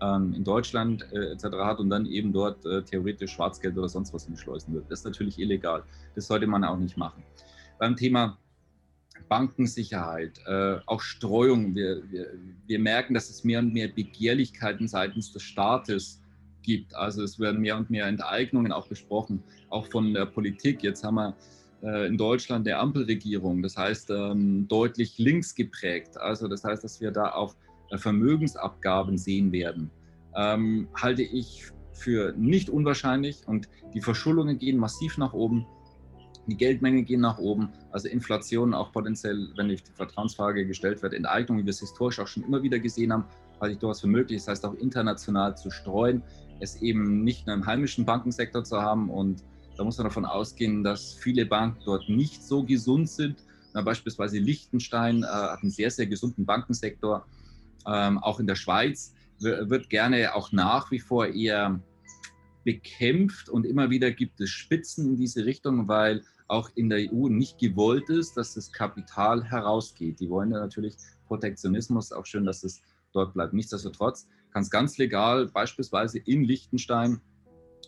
ähm, 0.00 0.32
in 0.34 0.44
Deutschland 0.44 1.06
äh, 1.12 1.32
etc. 1.32 1.44
hat 1.58 1.78
und 1.78 1.90
dann 1.90 2.06
eben 2.06 2.32
dort 2.32 2.64
äh, 2.64 2.82
theoretisch 2.82 3.32
Schwarzgeld 3.32 3.76
oder 3.76 3.88
sonst 3.88 4.14
was 4.14 4.26
hinschleusen 4.26 4.74
wird. 4.74 4.90
Das 4.90 5.00
ist 5.00 5.04
natürlich 5.04 5.38
illegal. 5.38 5.82
Das 6.14 6.26
sollte 6.26 6.46
man 6.46 6.64
auch 6.64 6.78
nicht 6.78 6.96
machen. 6.96 7.22
Beim 7.78 7.96
Thema 7.96 8.38
Bankensicherheit, 9.28 10.40
äh, 10.46 10.78
auch 10.86 11.00
Streuung. 11.00 11.74
Wir, 11.74 12.02
wir, 12.10 12.32
wir 12.66 12.78
merken, 12.78 13.14
dass 13.14 13.30
es 13.30 13.44
mehr 13.44 13.60
und 13.60 13.72
mehr 13.72 13.88
Begehrlichkeiten 13.88 14.88
seitens 14.88 15.32
des 15.32 15.42
Staates 15.42 16.20
gibt. 16.62 16.94
Also 16.94 17.22
es 17.22 17.38
werden 17.38 17.60
mehr 17.60 17.76
und 17.76 17.90
mehr 17.90 18.06
Enteignungen 18.06 18.72
auch 18.72 18.86
besprochen, 18.86 19.42
auch 19.68 19.86
von 19.86 20.14
der 20.14 20.26
Politik. 20.26 20.82
Jetzt 20.82 21.04
haben 21.04 21.16
wir 21.16 21.36
äh, 21.82 22.06
in 22.06 22.16
Deutschland 22.16 22.66
der 22.66 22.80
Ampelregierung, 22.80 23.62
das 23.62 23.76
heißt 23.76 24.10
ähm, 24.10 24.68
deutlich 24.68 25.18
links 25.18 25.54
geprägt. 25.54 26.18
Also 26.18 26.48
das 26.48 26.64
heißt, 26.64 26.84
dass 26.84 27.00
wir 27.00 27.10
da 27.10 27.32
auch 27.32 27.54
äh, 27.90 27.98
Vermögensabgaben 27.98 29.16
sehen 29.16 29.52
werden. 29.52 29.90
Ähm, 30.36 30.88
halte 30.94 31.22
ich 31.22 31.64
für 31.92 32.32
nicht 32.36 32.70
unwahrscheinlich 32.70 33.46
und 33.46 33.68
die 33.94 34.00
Verschuldungen 34.00 34.58
gehen 34.58 34.78
massiv 34.78 35.18
nach 35.18 35.32
oben. 35.32 35.66
Die 36.46 36.56
Geldmengen 36.56 37.04
gehen 37.04 37.20
nach 37.20 37.38
oben, 37.38 37.68
also 37.92 38.08
Inflation 38.08 38.74
auch 38.74 38.92
potenziell, 38.92 39.50
wenn 39.56 39.68
die 39.68 39.78
Vertrauensfrage 39.94 40.66
gestellt 40.66 41.02
wird, 41.02 41.12
Enteignung, 41.12 41.58
wie 41.58 41.64
wir 41.64 41.70
es 41.70 41.80
historisch 41.80 42.18
auch 42.18 42.26
schon 42.26 42.42
immer 42.44 42.62
wieder 42.62 42.78
gesehen 42.78 43.12
haben, 43.12 43.24
halte 43.60 43.74
ich 43.74 43.78
durchaus 43.78 44.00
für 44.00 44.06
möglich. 44.06 44.38
Das 44.38 44.48
heißt 44.48 44.66
auch 44.66 44.74
international 44.74 45.56
zu 45.56 45.70
streuen 45.70 46.22
es 46.60 46.76
eben 46.82 47.24
nicht 47.24 47.46
nur 47.46 47.56
im 47.56 47.66
heimischen 47.66 48.04
Bankensektor 48.04 48.62
zu 48.64 48.80
haben. 48.80 49.10
Und 49.10 49.42
da 49.76 49.84
muss 49.84 49.98
man 49.98 50.06
davon 50.06 50.24
ausgehen, 50.24 50.84
dass 50.84 51.14
viele 51.14 51.46
Banken 51.46 51.80
dort 51.84 52.08
nicht 52.08 52.42
so 52.42 52.62
gesund 52.62 53.08
sind. 53.08 53.42
Na, 53.72 53.82
beispielsweise 53.82 54.38
Liechtenstein 54.38 55.22
äh, 55.22 55.26
hat 55.26 55.62
einen 55.62 55.70
sehr, 55.70 55.90
sehr 55.90 56.06
gesunden 56.06 56.44
Bankensektor. 56.44 57.26
Ähm, 57.86 58.18
auch 58.18 58.40
in 58.40 58.46
der 58.46 58.56
Schweiz 58.56 59.14
wird 59.38 59.88
gerne 59.88 60.34
auch 60.34 60.52
nach 60.52 60.90
wie 60.90 61.00
vor 61.00 61.26
eher 61.26 61.80
bekämpft 62.62 63.48
und 63.48 63.64
immer 63.64 63.88
wieder 63.88 64.10
gibt 64.10 64.38
es 64.38 64.50
Spitzen 64.50 65.08
in 65.08 65.16
diese 65.16 65.46
Richtung, 65.46 65.88
weil 65.88 66.22
auch 66.46 66.68
in 66.74 66.90
der 66.90 67.10
EU 67.10 67.28
nicht 67.28 67.56
gewollt 67.58 68.10
ist, 68.10 68.36
dass 68.36 68.52
das 68.52 68.70
Kapital 68.70 69.42
herausgeht. 69.42 70.20
Die 70.20 70.28
wollen 70.28 70.50
ja 70.50 70.60
natürlich 70.60 70.94
Protektionismus, 71.26 72.12
auch 72.12 72.26
schön, 72.26 72.44
dass 72.44 72.64
es 72.64 72.82
dort 73.12 73.34
bleibt. 73.34 73.52
Nichtsdestotrotz 73.52 74.26
kannst 74.52 74.70
ganz 74.70 74.98
legal 74.98 75.46
beispielsweise 75.46 76.18
in 76.18 76.44
Liechtenstein 76.44 77.20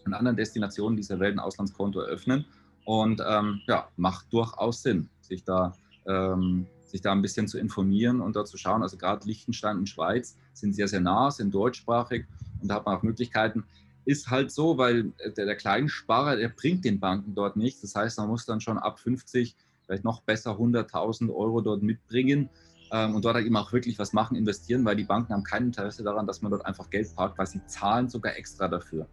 und 0.04 0.14
anderen 0.14 0.36
Destinationen 0.36 0.96
dieser 0.96 1.20
Welt 1.20 1.36
ein 1.36 1.40
Auslandskonto 1.40 2.00
eröffnen. 2.00 2.44
Und 2.84 3.22
ähm, 3.24 3.60
ja, 3.68 3.88
macht 3.96 4.32
durchaus 4.32 4.82
Sinn, 4.82 5.08
sich 5.20 5.44
da, 5.44 5.72
ähm, 6.06 6.66
sich 6.84 7.00
da 7.00 7.12
ein 7.12 7.22
bisschen 7.22 7.46
zu 7.46 7.58
informieren 7.58 8.20
und 8.20 8.34
da 8.34 8.44
zu 8.44 8.56
schauen. 8.58 8.82
Also 8.82 8.96
gerade 8.96 9.26
Liechtenstein 9.26 9.78
und 9.78 9.88
Schweiz 9.88 10.36
sind 10.52 10.74
sehr, 10.74 10.88
sehr 10.88 11.00
nah, 11.00 11.30
sind 11.30 11.54
deutschsprachig 11.54 12.26
und 12.60 12.68
da 12.68 12.76
hat 12.76 12.86
man 12.86 12.96
auch 12.96 13.02
Möglichkeiten. 13.02 13.64
Ist 14.04 14.30
halt 14.30 14.50
so, 14.50 14.78
weil 14.78 15.12
der, 15.36 15.46
der 15.46 15.54
Kleinsparer, 15.54 16.36
der 16.36 16.48
bringt 16.48 16.84
den 16.84 16.98
Banken 16.98 17.36
dort 17.36 17.56
nichts. 17.56 17.82
Das 17.82 17.94
heißt, 17.94 18.18
man 18.18 18.26
muss 18.26 18.46
dann 18.46 18.60
schon 18.60 18.78
ab 18.78 18.98
50, 18.98 19.54
vielleicht 19.86 20.02
noch 20.02 20.22
besser 20.22 20.58
100.000 20.58 21.32
Euro 21.32 21.60
dort 21.60 21.84
mitbringen 21.84 22.50
und 22.92 23.24
dort 23.24 23.36
halt 23.36 23.46
eben 23.46 23.56
auch 23.56 23.72
wirklich 23.72 23.98
was 23.98 24.12
machen, 24.12 24.36
investieren, 24.36 24.84
weil 24.84 24.96
die 24.96 25.04
Banken 25.04 25.32
haben 25.32 25.44
kein 25.44 25.64
Interesse 25.64 26.02
daran, 26.02 26.26
dass 26.26 26.42
man 26.42 26.50
dort 26.50 26.66
einfach 26.66 26.90
Geld 26.90 27.14
parkt, 27.16 27.38
weil 27.38 27.46
sie 27.46 27.64
zahlen 27.66 28.08
sogar 28.08 28.36
extra 28.36 28.68
dafür. 28.68 29.08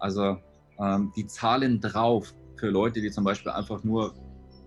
Also 0.00 0.38
ähm, 0.78 1.12
die 1.16 1.26
zahlen 1.26 1.80
drauf 1.80 2.34
für 2.56 2.70
Leute, 2.70 3.00
die 3.00 3.10
zum 3.10 3.24
Beispiel 3.24 3.52
einfach 3.52 3.84
nur 3.84 4.14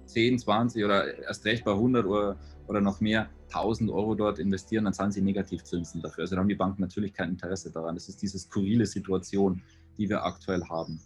10, 0.05 0.39
20 0.39 0.83
oder 0.83 1.17
erst 1.19 1.45
recht 1.45 1.63
bei 1.63 1.71
100 1.71 2.05
oder, 2.05 2.37
oder 2.67 2.81
noch 2.81 3.01
mehr 3.01 3.29
1000 3.47 3.89
Euro 3.89 4.15
dort 4.15 4.39
investieren, 4.39 4.85
dann 4.85 4.93
zahlen 4.93 5.11
sie 5.11 5.21
Negativzinsen 5.21 6.01
dafür. 6.01 6.23
Also 6.23 6.35
da 6.35 6.41
haben 6.41 6.49
die 6.49 6.55
Banken 6.55 6.81
natürlich 6.81 7.13
kein 7.13 7.29
Interesse 7.29 7.71
daran. 7.71 7.95
Das 7.95 8.09
ist 8.09 8.21
diese 8.21 8.39
skurrile 8.39 8.85
Situation, 8.85 9.61
die 9.97 10.09
wir 10.09 10.23
aktuell 10.23 10.63
haben. 10.69 11.01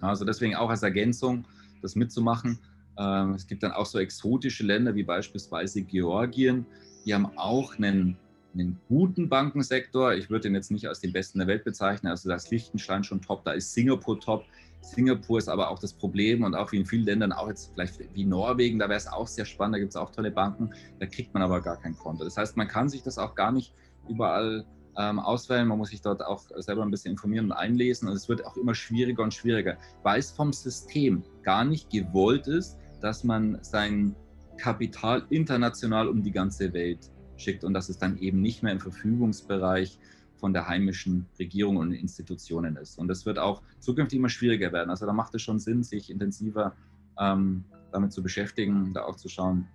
Also 0.00 0.24
deswegen 0.24 0.54
auch 0.54 0.70
als 0.70 0.82
Ergänzung, 0.82 1.46
das 1.82 1.94
mitzumachen. 1.94 2.58
Ähm, 2.98 3.34
es 3.34 3.46
gibt 3.46 3.62
dann 3.62 3.72
auch 3.72 3.86
so 3.86 3.98
exotische 3.98 4.64
Länder 4.64 4.94
wie 4.94 5.04
beispielsweise 5.04 5.82
Georgien, 5.82 6.66
die 7.04 7.14
haben 7.14 7.30
auch 7.36 7.76
einen, 7.76 8.16
einen 8.54 8.78
guten 8.88 9.28
Bankensektor. 9.28 10.14
Ich 10.14 10.28
würde 10.28 10.42
den 10.42 10.54
jetzt 10.54 10.70
nicht 10.70 10.86
als 10.86 11.00
den 11.00 11.12
besten 11.12 11.38
der 11.38 11.48
Welt 11.48 11.64
bezeichnen. 11.64 12.10
Also 12.10 12.28
da 12.28 12.34
ist 12.34 12.50
Liechtenstein 12.50 13.04
schon 13.04 13.22
top, 13.22 13.44
da 13.44 13.52
ist 13.52 13.72
Singapur 13.72 14.20
top. 14.20 14.44
Singapur 14.80 15.38
ist 15.38 15.48
aber 15.48 15.70
auch 15.70 15.78
das 15.78 15.92
Problem 15.92 16.44
und 16.44 16.54
auch 16.54 16.72
wie 16.72 16.76
in 16.76 16.86
vielen 16.86 17.04
Ländern, 17.04 17.32
auch 17.32 17.48
jetzt 17.48 17.72
vielleicht 17.72 17.98
wie 18.14 18.24
Norwegen, 18.24 18.78
da 18.78 18.88
wäre 18.88 18.98
es 18.98 19.06
auch 19.06 19.26
sehr 19.26 19.44
spannend, 19.44 19.74
da 19.74 19.78
gibt 19.80 19.90
es 19.90 19.96
auch 19.96 20.10
tolle 20.10 20.30
Banken, 20.30 20.70
da 20.98 21.06
kriegt 21.06 21.34
man 21.34 21.42
aber 21.42 21.60
gar 21.60 21.80
kein 21.80 21.96
Konto. 21.96 22.24
Das 22.24 22.36
heißt, 22.36 22.56
man 22.56 22.68
kann 22.68 22.88
sich 22.88 23.02
das 23.02 23.18
auch 23.18 23.34
gar 23.34 23.52
nicht 23.52 23.74
überall 24.08 24.64
ähm, 24.96 25.18
auswählen, 25.18 25.66
man 25.66 25.78
muss 25.78 25.90
sich 25.90 26.00
dort 26.00 26.22
auch 26.22 26.44
selber 26.56 26.82
ein 26.82 26.90
bisschen 26.90 27.12
informieren 27.12 27.46
und 27.46 27.52
einlesen 27.52 28.08
und 28.08 28.14
es 28.14 28.28
wird 28.28 28.44
auch 28.46 28.56
immer 28.56 28.74
schwieriger 28.74 29.22
und 29.22 29.34
schwieriger, 29.34 29.76
weil 30.02 30.18
es 30.18 30.30
vom 30.30 30.52
System 30.52 31.22
gar 31.42 31.64
nicht 31.64 31.90
gewollt 31.90 32.46
ist, 32.46 32.78
dass 33.00 33.24
man 33.24 33.58
sein 33.62 34.14
Kapital 34.56 35.26
international 35.30 36.08
um 36.08 36.22
die 36.22 36.32
ganze 36.32 36.72
Welt 36.72 37.10
schickt 37.36 37.64
und 37.64 37.74
dass 37.74 37.88
es 37.88 37.98
dann 37.98 38.18
eben 38.18 38.40
nicht 38.40 38.62
mehr 38.62 38.72
im 38.72 38.80
Verfügungsbereich 38.80 39.98
von 40.34 40.52
der 40.52 40.68
heimischen 40.68 41.26
Regierung 41.38 41.76
und 41.76 41.92
Institutionen 41.92 42.76
ist. 42.76 42.98
Und 42.98 43.08
das 43.08 43.26
wird 43.26 43.38
auch 43.38 43.62
zukünftig 43.80 44.18
immer 44.18 44.28
schwieriger 44.28 44.72
werden. 44.72 44.90
Also 44.90 45.06
da 45.06 45.12
macht 45.12 45.34
es 45.34 45.42
schon 45.42 45.58
Sinn, 45.58 45.82
sich 45.82 46.10
intensiver 46.10 46.74
ähm, 47.18 47.64
damit 47.92 48.12
zu 48.12 48.22
beschäftigen, 48.22 48.92
da 48.94 49.04
auch 49.04 49.16
zu 49.16 49.28
schauen, 49.28 49.66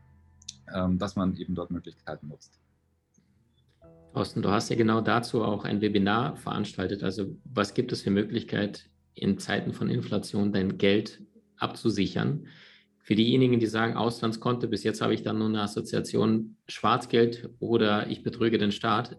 ähm, 0.73 0.97
dass 0.97 1.15
man 1.15 1.35
eben 1.35 1.55
dort 1.55 1.71
Möglichkeiten 1.71 2.27
nutzt. 2.27 2.59
Thorsten, 4.13 4.41
du 4.41 4.49
hast 4.49 4.69
ja 4.69 4.75
genau 4.75 5.01
dazu 5.01 5.43
auch 5.43 5.65
ein 5.65 5.81
Webinar 5.81 6.35
veranstaltet. 6.37 7.03
Also 7.03 7.35
was 7.45 7.73
gibt 7.73 7.91
es 7.91 8.01
für 8.01 8.11
Möglichkeiten 8.11 8.81
in 9.15 9.37
Zeiten 9.37 9.73
von 9.73 9.89
Inflation 9.89 10.51
dein 10.51 10.77
Geld 10.77 11.21
abzusichern. 11.57 12.47
Für 13.03 13.15
diejenigen, 13.15 13.59
die 13.59 13.67
sagen, 13.67 13.97
Auslandskonto, 13.97 14.69
bis 14.69 14.83
jetzt 14.83 15.01
habe 15.01 15.13
ich 15.13 15.23
dann 15.23 15.37
nur 15.37 15.49
eine 15.49 15.61
Assoziation 15.61 16.55
Schwarzgeld 16.69 17.49
oder 17.59 18.09
ich 18.09 18.23
betrüge 18.23 18.57
den 18.57 18.71
Staat. 18.71 19.17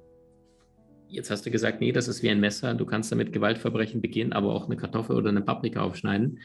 Jetzt 1.08 1.30
hast 1.30 1.44
du 1.44 1.50
gesagt, 1.50 1.82
nee, 1.82 1.92
das 1.92 2.08
ist 2.08 2.22
wie 2.22 2.30
ein 2.30 2.40
Messer. 2.40 2.72
Du 2.72 2.86
kannst 2.86 3.12
damit 3.12 3.34
Gewaltverbrechen 3.34 4.00
begehen, 4.00 4.32
aber 4.32 4.54
auch 4.54 4.64
eine 4.64 4.76
Kartoffel 4.76 5.16
oder 5.16 5.28
eine 5.28 5.42
Paprika 5.42 5.82
aufschneiden. 5.82 6.40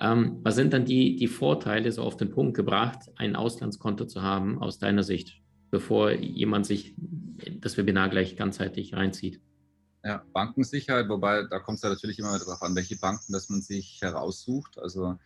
Ähm, 0.00 0.40
was 0.42 0.54
sind 0.54 0.72
dann 0.72 0.86
die, 0.86 1.16
die 1.16 1.28
Vorteile, 1.28 1.92
so 1.92 2.02
auf 2.02 2.16
den 2.16 2.30
Punkt 2.30 2.56
gebracht, 2.56 3.10
ein 3.16 3.36
Auslandskonto 3.36 4.06
zu 4.06 4.22
haben, 4.22 4.58
aus 4.58 4.78
deiner 4.78 5.02
Sicht, 5.02 5.42
bevor 5.70 6.12
jemand 6.12 6.64
sich 6.64 6.94
das 7.60 7.76
Webinar 7.76 8.08
gleich 8.08 8.36
ganzheitlich 8.36 8.94
reinzieht? 8.94 9.42
Ja, 10.02 10.24
Bankensicherheit, 10.32 11.10
wobei 11.10 11.44
da 11.44 11.58
kommt 11.58 11.76
es 11.76 11.82
ja 11.82 11.90
natürlich 11.90 12.18
immer 12.18 12.38
darauf 12.38 12.62
an, 12.62 12.74
welche 12.74 12.96
Banken 12.96 13.34
dass 13.34 13.50
man 13.50 13.60
sich 13.60 13.98
heraussucht. 14.00 14.78
Also 14.78 15.18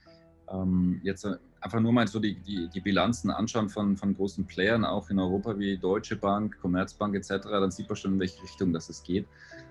jetzt 1.02 1.26
einfach 1.60 1.80
nur 1.80 1.92
mal 1.92 2.06
so 2.06 2.20
die, 2.20 2.34
die, 2.40 2.68
die, 2.68 2.80
Bilanzen 2.80 3.30
anschauen 3.30 3.68
von, 3.68 3.96
von 3.96 4.14
großen 4.14 4.46
Playern, 4.46 4.84
auch 4.84 5.10
in 5.10 5.18
Europa 5.18 5.58
wie 5.58 5.76
Deutsche 5.76 6.16
Bank, 6.16 6.58
Commerzbank 6.60 7.14
etc., 7.16 7.44
dann 7.50 7.70
sieht 7.70 7.88
man 7.88 7.96
schon, 7.96 8.14
in 8.14 8.20
welche 8.20 8.42
Richtung 8.42 8.72
das 8.72 8.88
es 8.88 9.02
geht. 9.02 9.26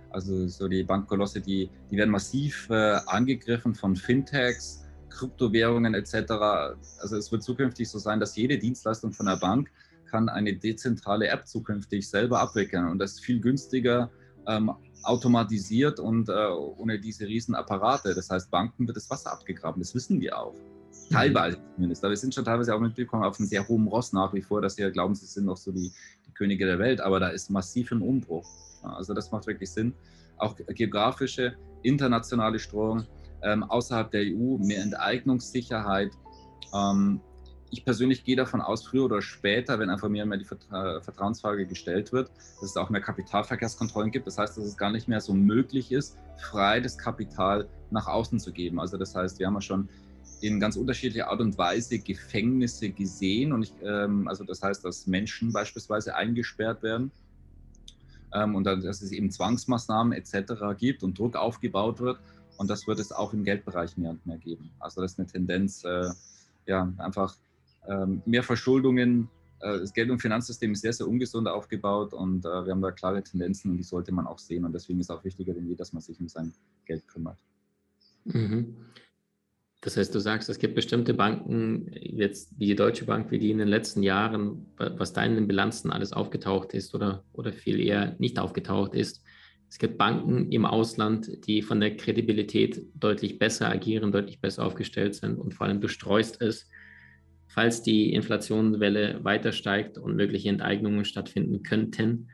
Also 0.09 0.47
so 0.47 0.67
die 0.67 0.83
Bankkolosse, 0.83 1.41
die, 1.41 1.69
die 1.89 1.97
werden 1.97 2.11
massiv 2.11 2.69
äh, 2.69 2.99
angegriffen 3.07 3.75
von 3.75 3.95
Fintechs, 3.95 4.85
Kryptowährungen 5.09 5.93
etc. 5.93 6.31
Also 6.99 7.17
es 7.17 7.31
wird 7.31 7.43
zukünftig 7.43 7.89
so 7.89 7.99
sein, 7.99 8.19
dass 8.19 8.35
jede 8.35 8.57
Dienstleistung 8.57 9.11
von 9.11 9.25
der 9.25 9.37
Bank 9.37 9.71
kann 10.09 10.29
eine 10.29 10.53
dezentrale 10.53 11.27
App 11.27 11.47
zukünftig 11.47 12.07
selber 12.09 12.39
abwickeln 12.39 12.87
und 12.87 12.99
das 12.99 13.13
ist 13.13 13.19
viel 13.25 13.41
günstiger, 13.41 14.09
ähm, 14.47 14.71
automatisiert 15.03 15.99
und 15.99 16.29
äh, 16.29 16.33
ohne 16.33 16.99
diese 16.99 17.27
riesen 17.27 17.55
Apparate. 17.55 18.13
Das 18.13 18.29
heißt, 18.29 18.49
Banken 18.51 18.87
wird 18.87 18.97
das 18.97 19.09
Wasser 19.09 19.31
abgegraben, 19.31 19.81
das 19.81 19.93
wissen 19.95 20.19
wir 20.19 20.37
auch. 20.37 20.55
Teilweise 21.11 21.57
zumindest. 21.75 22.03
Aber 22.03 22.11
wir 22.11 22.17
sind 22.17 22.33
schon 22.33 22.43
teilweise 22.43 22.75
auch 22.75 22.79
mitbekommen 22.79 23.23
auf 23.23 23.39
einem 23.39 23.47
sehr 23.47 23.65
hohen 23.67 23.87
Ross 23.87 24.11
nach 24.13 24.33
wie 24.33 24.41
vor, 24.41 24.61
dass 24.61 24.77
ja 24.77 24.89
glauben, 24.89 25.15
sie 25.15 25.25
sind 25.25 25.45
noch 25.45 25.57
so 25.57 25.71
die, 25.71 25.91
die 26.25 26.31
Könige 26.33 26.65
der 26.65 26.79
Welt. 26.79 26.99
Aber 26.99 27.19
da 27.19 27.29
ist 27.29 27.49
massiv 27.49 27.91
ein 27.91 28.01
Umbruch. 28.01 28.45
Also 28.83 29.13
das 29.13 29.31
macht 29.31 29.47
wirklich 29.47 29.71
Sinn. 29.71 29.93
Auch 30.37 30.55
geografische, 30.55 31.55
internationale 31.83 32.59
Streuung 32.59 33.05
ähm, 33.43 33.63
außerhalb 33.63 34.11
der 34.11 34.21
EU, 34.21 34.57
mehr 34.57 34.81
Enteignungssicherheit. 34.81 36.11
Ähm, 36.73 37.21
ich 37.69 37.83
persönlich 37.83 38.23
gehe 38.23 38.35
davon 38.35 38.61
aus, 38.61 38.85
früher 38.85 39.05
oder 39.05 39.21
später, 39.21 39.79
wenn 39.79 39.89
einfach 39.89 40.07
mehr 40.09 40.23
und 40.23 40.29
mehr 40.29 40.37
die 40.37 40.45
Vertra 40.45 41.01
Vertrauensfrage 41.01 41.65
gestellt 41.65 42.13
wird, 42.13 42.29
dass 42.61 42.71
es 42.71 42.77
auch 42.77 42.89
mehr 42.89 43.01
Kapitalverkehrskontrollen 43.01 44.11
gibt. 44.11 44.27
Das 44.27 44.37
heißt, 44.37 44.57
dass 44.57 44.63
es 44.63 44.77
gar 44.77 44.91
nicht 44.91 45.07
mehr 45.07 45.19
so 45.19 45.33
möglich 45.33 45.91
ist, 45.91 46.17
frei 46.37 46.79
das 46.79 46.97
Kapital 46.97 47.67
nach 47.91 48.07
außen 48.07 48.39
zu 48.39 48.51
geben. 48.53 48.79
Also 48.79 48.97
das 48.97 49.15
heißt, 49.15 49.39
wir 49.39 49.47
haben 49.47 49.55
ja 49.55 49.61
schon 49.61 49.89
in 50.41 50.59
ganz 50.59 50.77
unterschiedlicher 50.77 51.29
Art 51.29 51.41
und 51.41 51.57
Weise 51.57 51.99
Gefängnisse 51.99 52.89
gesehen. 52.89 53.51
Und 53.51 53.63
ich, 53.63 53.73
ähm, 53.83 54.27
also 54.27 54.43
das 54.43 54.61
heißt, 54.61 54.85
dass 54.85 55.07
Menschen 55.07 55.51
beispielsweise 55.51 56.15
eingesperrt 56.15 56.83
werden 56.83 57.11
ähm, 58.33 58.55
und 58.55 58.63
dann, 58.63 58.81
dass 58.81 59.01
es 59.01 59.11
eben 59.11 59.31
Zwangsmaßnahmen 59.31 60.13
etc. 60.13 60.53
gibt 60.77 61.03
und 61.03 61.17
Druck 61.17 61.35
aufgebaut 61.35 61.99
wird. 61.99 62.19
Und 62.57 62.69
das 62.69 62.87
wird 62.87 62.99
es 62.99 63.11
auch 63.11 63.33
im 63.33 63.43
Geldbereich 63.43 63.97
mehr 63.97 64.11
und 64.11 64.25
mehr 64.25 64.37
geben. 64.37 64.71
Also 64.79 65.01
das 65.01 65.13
ist 65.13 65.19
eine 65.19 65.27
Tendenz, 65.27 65.83
äh, 65.83 66.09
ja, 66.65 66.91
einfach 66.97 67.35
mehr 68.25 68.43
Verschuldungen. 68.43 69.29
Äh, 69.59 69.79
das 69.79 69.93
Geld- 69.93 70.09
und 70.09 70.19
Finanzsystem 70.19 70.73
ist 70.73 70.81
sehr, 70.81 70.93
sehr 70.93 71.07
ungesund 71.07 71.47
aufgebaut 71.47 72.13
und 72.13 72.45
äh, 72.45 72.65
wir 72.65 72.71
haben 72.71 72.81
da 72.81 72.91
klare 72.91 73.23
Tendenzen 73.23 73.71
und 73.71 73.77
die 73.77 73.83
sollte 73.83 74.11
man 74.11 74.27
auch 74.27 74.39
sehen. 74.39 74.65
Und 74.65 74.73
deswegen 74.73 74.99
ist 74.99 75.09
auch 75.09 75.23
wichtiger 75.23 75.53
denn 75.53 75.67
je, 75.67 75.75
dass 75.75 75.93
man 75.93 76.01
sich 76.01 76.19
um 76.19 76.27
sein 76.27 76.53
Geld 76.85 77.07
kümmert. 77.07 77.39
Mhm. 78.25 78.75
Das 79.81 79.95
heißt, 79.95 80.13
du 80.13 80.19
sagst, 80.19 80.49
es 80.49 80.57
gibt 80.57 80.75
bestimmte 80.75 81.13
Banken, 81.13 81.87
jetzt 81.93 82.59
wie 82.59 82.65
die 82.65 82.75
Deutsche 82.75 83.05
Bank, 83.05 83.29
wie 83.29 83.37
die 83.37 83.51
in 83.51 83.59
den 83.59 83.67
letzten 83.67 84.01
Jahren, 84.01 84.65
was 84.77 85.13
da 85.13 85.23
in 85.23 85.35
den 85.35 85.47
Bilanzen 85.47 85.91
alles 85.91 86.13
aufgetaucht 86.13 86.73
ist 86.73 86.95
oder, 86.95 87.23
oder 87.31 87.53
viel 87.53 87.79
eher 87.79 88.15
nicht 88.17 88.39
aufgetaucht 88.39 88.95
ist. 88.95 89.23
Es 89.69 89.77
gibt 89.77 89.97
Banken 89.97 90.51
im 90.51 90.65
Ausland, 90.65 91.45
die 91.45 91.61
von 91.61 91.79
der 91.79 91.95
Kredibilität 91.95 92.87
deutlich 92.95 93.37
besser 93.37 93.69
agieren, 93.69 94.11
deutlich 94.11 94.41
besser 94.41 94.65
aufgestellt 94.65 95.13
sind 95.13 95.37
und 95.37 95.53
vor 95.53 95.67
allem 95.67 95.79
du 95.79 95.87
streust 95.87 96.41
es, 96.41 96.67
falls 97.47 97.81
die 97.81 98.13
Inflationswelle 98.13 99.23
weiter 99.23 99.51
steigt 99.51 99.97
und 99.97 100.15
mögliche 100.15 100.49
Enteignungen 100.49 101.05
stattfinden 101.05 101.63
könnten, 101.63 102.29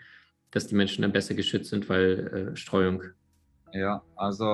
dass 0.51 0.67
die 0.67 0.75
Menschen 0.75 1.01
dann 1.01 1.11
besser 1.11 1.33
geschützt 1.33 1.69
sind, 1.69 1.89
weil 1.89 2.51
äh, 2.53 2.55
Streuung. 2.55 3.03
Ja, 3.73 4.03
also 4.15 4.45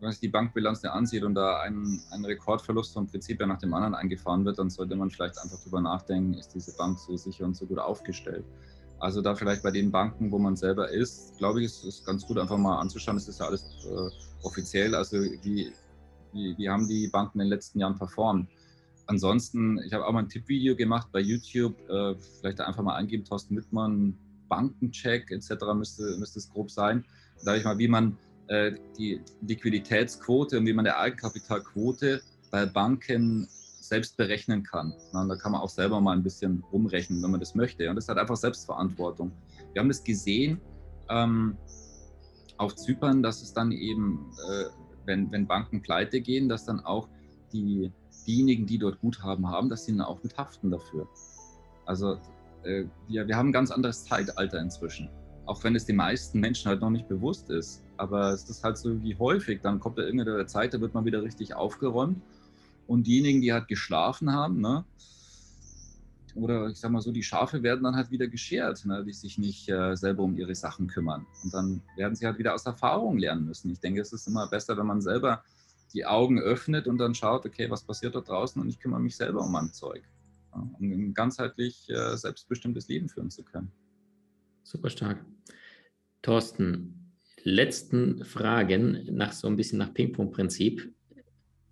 wenn 0.00 0.06
man 0.06 0.12
sich 0.12 0.20
die 0.20 0.28
Bankbilanz 0.28 0.84
ansieht 0.84 1.24
und 1.24 1.34
da 1.34 1.60
ein, 1.60 2.00
ein 2.10 2.24
Rekordverlust 2.24 2.94
vom 2.94 3.06
Prinzip 3.06 3.40
ja 3.40 3.46
nach 3.46 3.58
dem 3.58 3.74
anderen 3.74 3.94
eingefahren 3.94 4.44
wird, 4.44 4.58
dann 4.58 4.70
sollte 4.70 4.96
man 4.96 5.10
vielleicht 5.10 5.38
einfach 5.38 5.58
darüber 5.60 5.80
nachdenken, 5.80 6.34
ist 6.34 6.54
diese 6.54 6.74
Bank 6.76 6.98
so 6.98 7.16
sicher 7.16 7.44
und 7.44 7.54
so 7.54 7.66
gut 7.66 7.78
aufgestellt. 7.78 8.44
Also 8.98 9.22
da 9.22 9.34
vielleicht 9.34 9.62
bei 9.62 9.70
den 9.70 9.90
Banken, 9.90 10.30
wo 10.30 10.38
man 10.38 10.56
selber 10.56 10.90
ist, 10.90 11.36
glaube 11.38 11.60
ich, 11.60 11.66
ist 11.66 11.84
es 11.84 12.04
ganz 12.04 12.26
gut 12.26 12.38
einfach 12.38 12.58
mal 12.58 12.78
anzuschauen. 12.78 13.16
Das 13.16 13.28
ist 13.28 13.40
ja 13.40 13.46
alles 13.46 13.64
äh, 13.84 14.44
offiziell. 14.46 14.94
Also 14.94 15.18
wie, 15.18 15.72
wie, 16.32 16.56
wie 16.58 16.68
haben 16.68 16.86
die 16.86 17.08
Banken 17.08 17.40
in 17.40 17.46
den 17.46 17.50
letzten 17.50 17.80
Jahren 17.80 17.96
performt? 17.96 18.48
Ansonsten, 19.10 19.80
ich 19.84 19.92
habe 19.92 20.06
auch 20.06 20.12
mal 20.12 20.20
ein 20.20 20.28
Tippvideo 20.28 20.76
gemacht 20.76 21.08
bei 21.10 21.18
YouTube. 21.18 21.76
Äh, 21.90 22.14
vielleicht 22.38 22.60
einfach 22.60 22.84
mal 22.84 22.94
eingeben, 22.94 23.24
Thorsten 23.24 23.56
Wittmann, 23.56 24.16
Bankencheck 24.48 25.32
etc. 25.32 25.50
müsste, 25.74 26.16
müsste 26.16 26.38
es 26.38 26.48
grob 26.48 26.70
sein. 26.70 27.04
Da 27.44 27.56
ich 27.56 27.64
mal, 27.64 27.76
wie 27.76 27.88
man 27.88 28.16
äh, 28.46 28.70
die 28.96 29.20
Liquiditätsquote 29.44 30.58
und 30.58 30.66
wie 30.66 30.72
man 30.72 30.84
die 30.84 30.92
Eigenkapitalquote 30.92 32.22
bei 32.52 32.66
Banken 32.66 33.48
selbst 33.80 34.16
berechnen 34.16 34.62
kann. 34.62 34.94
Und 35.12 35.28
da 35.28 35.34
kann 35.34 35.50
man 35.50 35.60
auch 35.60 35.68
selber 35.68 36.00
mal 36.00 36.12
ein 36.12 36.22
bisschen 36.22 36.62
rumrechnen, 36.72 37.20
wenn 37.20 37.32
man 37.32 37.40
das 37.40 37.56
möchte. 37.56 37.90
Und 37.90 37.96
das 37.96 38.08
hat 38.08 38.16
einfach 38.16 38.36
Selbstverantwortung. 38.36 39.32
Wir 39.72 39.80
haben 39.80 39.88
das 39.88 40.04
gesehen 40.04 40.60
ähm, 41.08 41.56
auf 42.58 42.76
Zypern, 42.76 43.24
dass 43.24 43.42
es 43.42 43.52
dann 43.52 43.72
eben, 43.72 44.30
äh, 44.48 44.66
wenn, 45.04 45.32
wenn 45.32 45.48
Banken 45.48 45.82
pleite 45.82 46.20
gehen, 46.20 46.48
dass 46.48 46.64
dann 46.64 46.78
auch 46.78 47.08
die, 47.52 47.90
diejenigen, 48.26 48.66
die 48.66 48.78
dort 48.78 49.00
Guthaben 49.00 49.48
haben, 49.48 49.68
dass 49.68 49.84
sie 49.84 49.92
dann 49.92 50.06
auch 50.06 50.22
mit 50.22 50.36
haften 50.36 50.70
dafür. 50.70 51.08
Also 51.86 52.18
äh, 52.64 52.84
wir, 53.08 53.26
wir 53.26 53.36
haben 53.36 53.48
ein 53.48 53.52
ganz 53.52 53.70
anderes 53.70 54.04
Zeitalter 54.04 54.60
inzwischen 54.60 55.08
auch 55.50 55.64
wenn 55.64 55.74
es 55.74 55.84
den 55.84 55.96
meisten 55.96 56.38
Menschen 56.38 56.68
halt 56.68 56.80
noch 56.80 56.90
nicht 56.90 57.08
bewusst 57.08 57.50
ist. 57.50 57.82
Aber 57.96 58.30
es 58.30 58.48
ist 58.48 58.62
halt 58.62 58.78
so 58.78 59.02
wie 59.02 59.16
häufig, 59.16 59.60
dann 59.62 59.80
kommt 59.80 59.98
da 59.98 60.02
irgendeine 60.02 60.46
Zeit, 60.46 60.72
da 60.72 60.80
wird 60.80 60.94
man 60.94 61.04
wieder 61.04 61.24
richtig 61.24 61.54
aufgeräumt. 61.54 62.22
Und 62.86 63.08
diejenigen, 63.08 63.40
die 63.40 63.52
halt 63.52 63.66
geschlafen 63.66 64.32
haben, 64.32 64.60
ne, 64.60 64.84
oder 66.36 66.68
ich 66.68 66.78
sag 66.78 66.92
mal 66.92 67.00
so, 67.00 67.10
die 67.10 67.24
Schafe 67.24 67.64
werden 67.64 67.82
dann 67.82 67.96
halt 67.96 68.12
wieder 68.12 68.28
geschert, 68.28 68.86
ne, 68.86 69.04
die 69.04 69.12
sich 69.12 69.38
nicht 69.38 69.68
äh, 69.68 69.96
selber 69.96 70.22
um 70.22 70.38
ihre 70.38 70.54
Sachen 70.54 70.86
kümmern. 70.86 71.26
Und 71.42 71.52
dann 71.52 71.82
werden 71.96 72.14
sie 72.14 72.26
halt 72.26 72.38
wieder 72.38 72.54
aus 72.54 72.64
Erfahrung 72.64 73.18
lernen 73.18 73.46
müssen. 73.46 73.72
Ich 73.72 73.80
denke, 73.80 74.00
es 74.00 74.12
ist 74.12 74.28
immer 74.28 74.46
besser, 74.48 74.76
wenn 74.76 74.86
man 74.86 75.00
selber 75.00 75.42
die 75.92 76.06
Augen 76.06 76.40
öffnet 76.40 76.86
und 76.86 76.98
dann 76.98 77.14
schaut, 77.14 77.46
okay, 77.46 77.70
was 77.70 77.84
passiert 77.84 78.14
da 78.14 78.20
draußen 78.20 78.60
und 78.60 78.68
ich 78.68 78.78
kümmere 78.78 79.00
mich 79.00 79.16
selber 79.16 79.44
um 79.44 79.52
mein 79.52 79.72
Zeug. 79.72 80.02
Um 80.52 80.74
ein 80.80 81.14
ganzheitlich 81.14 81.88
äh, 81.90 82.16
selbstbestimmtes 82.16 82.88
Leben 82.88 83.08
führen 83.08 83.30
zu 83.30 83.44
können. 83.44 83.70
Super 84.64 84.90
stark. 84.90 85.24
Thorsten, 86.22 87.12
letzten 87.44 88.24
Fragen 88.24 89.06
nach 89.10 89.32
so 89.32 89.48
ein 89.48 89.56
bisschen 89.56 89.78
nach 89.78 89.94
Ping-Pong-Prinzip. 89.94 90.92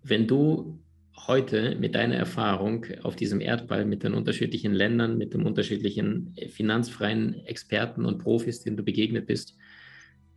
Wenn 0.03 0.27
du 0.27 0.79
heute 1.27 1.75
mit 1.75 1.95
deiner 1.95 2.15
Erfahrung 2.15 2.85
auf 3.03 3.15
diesem 3.15 3.41
Erdball 3.41 3.85
mit 3.85 4.03
den 4.03 4.13
unterschiedlichen 4.13 4.73
Ländern, 4.73 5.17
mit 5.17 5.33
den 5.33 5.43
unterschiedlichen 5.45 6.35
finanzfreien 6.49 7.45
Experten 7.45 8.05
und 8.05 8.19
Profis, 8.19 8.61
denen 8.61 8.77
du 8.77 8.83
begegnet 8.83 9.27
bist, 9.27 9.55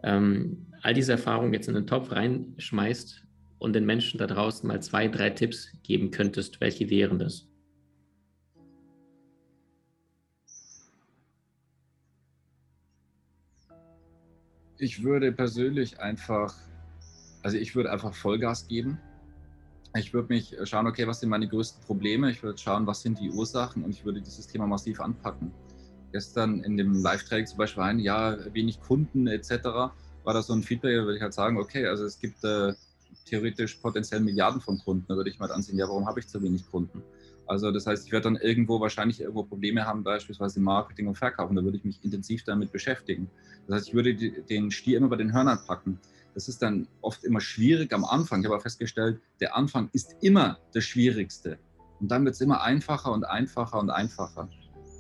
ähm, 0.03 0.67
all 0.83 0.95
diese 0.95 1.13
Erfahrungen 1.13 1.55
jetzt 1.55 1.69
in 1.69 1.75
den 1.75 1.87
Topf 1.87 2.11
reinschmeißt 2.11 3.23
und 3.63 3.73
den 3.73 3.87
Menschen 3.87 4.19
da 4.19 4.27
draußen 4.27 4.67
mal 4.67 4.83
zwei, 4.83 5.09
drei 5.09 5.31
Tipps 5.31 5.73
geben 5.83 6.11
könntest, 6.11 6.61
welche 6.61 6.91
wären 6.91 7.19
das? 7.19 7.49
ich 14.83 15.05
würde 15.05 15.31
persönlich 15.31 16.01
einfach, 16.01 16.55
also 17.43 17.57
ich 17.57 17.77
würde 17.77 17.93
einfach 17.93 18.13
Vollgas 18.15 18.67
geben. 18.67 18.99
Ich 19.97 20.13
würde 20.13 20.29
mich 20.29 20.57
schauen, 20.65 20.89
okay, 20.89 21.07
was 21.07 21.21
sind 21.21 21.29
meine 21.29 21.47
größten 21.47 21.85
Probleme? 21.85 22.31
Ich 22.31 22.43
würde 22.43 22.59
schauen, 22.59 22.87
was 22.87 23.03
sind 23.03 23.21
die 23.21 23.31
Ursachen 23.31 23.85
und 23.85 23.91
ich 23.91 24.05
würde 24.05 24.21
dieses 24.21 24.49
Thema 24.49 24.67
massiv 24.67 25.01
anpacken. 25.01 25.53
Gestern 26.11 26.65
in 26.65 26.77
dem 26.77 26.95
Live-Training 26.95 27.47
zum 27.47 27.59
Beispiel 27.59 27.83
ein, 27.85 27.99
ja, 28.01 28.37
wenig 28.53 28.81
Kunden 28.81 29.29
etc. 29.29 29.51
war 29.65 30.35
da 30.35 30.43
so 30.43 30.53
ein 30.53 30.65
Feedback, 30.65 30.97
da 30.97 31.05
würde 31.05 31.17
ich 31.17 31.23
halt 31.23 31.35
sagen, 31.35 31.59
okay, 31.59 31.87
also 31.87 32.05
es 32.05 32.19
gibt 32.19 32.43
äh, 32.43 32.73
theoretisch 33.25 33.77
potenziell 33.77 34.21
Milliarden 34.21 34.61
von 34.61 34.79
Kunden. 34.79 35.05
Da 35.09 35.17
würde 35.17 35.31
ich 35.31 35.39
mal 35.39 35.51
ansehen, 35.51 35.79
ja, 35.79 35.89
warum 35.89 36.07
habe 36.07 36.21
ich 36.21 36.29
zu 36.29 36.43
wenig 36.43 36.67
Kunden? 36.71 37.03
Also 37.47 37.71
das 37.71 37.87
heißt, 37.87 38.07
ich 38.07 38.13
werde 38.13 38.25
dann 38.25 38.37
irgendwo 38.37 38.81
wahrscheinlich 38.81 39.21
irgendwo 39.21 39.43
Probleme 39.43 39.85
haben, 39.87 40.05
beispielsweise 40.05 40.59
im 40.59 40.65
Marketing 40.65 41.09
und 41.09 41.17
Verkaufen. 41.17 41.57
Da 41.57 41.65
würde 41.65 41.77
ich 41.77 41.85
mich 41.85 42.03
intensiv 42.03 42.45
damit 42.45 42.73
beschäftigen. 42.73 43.29
Das 43.67 43.77
heißt, 43.77 43.89
ich 43.89 43.95
würde 43.95 44.15
den 44.15 44.71
Stier 44.71 44.99
immer 44.99 45.09
bei 45.09 45.17
den 45.17 45.33
Hörnern 45.33 45.59
packen. 45.67 45.99
Das 46.35 46.49
ist 46.49 46.63
dann 46.63 46.89
oft 47.03 47.25
immer 47.25 47.41
schwierig 47.41 47.93
am 47.93 48.05
Anfang. 48.05 48.41
Ich 48.41 48.47
habe 48.47 48.55
aber 48.55 48.63
festgestellt, 48.63 49.21
der 49.41 49.55
Anfang 49.57 49.91
ist 49.93 50.17
immer 50.23 50.59
das 50.73 50.85
Schwierigste. 50.85 51.59
Und 52.01 52.11
dann 52.11 52.25
wird 52.25 52.35
es 52.35 52.41
immer 52.41 52.63
einfacher 52.63 53.13
und 53.13 53.25
einfacher 53.25 53.79
und 53.79 53.91
einfacher. 53.91 54.49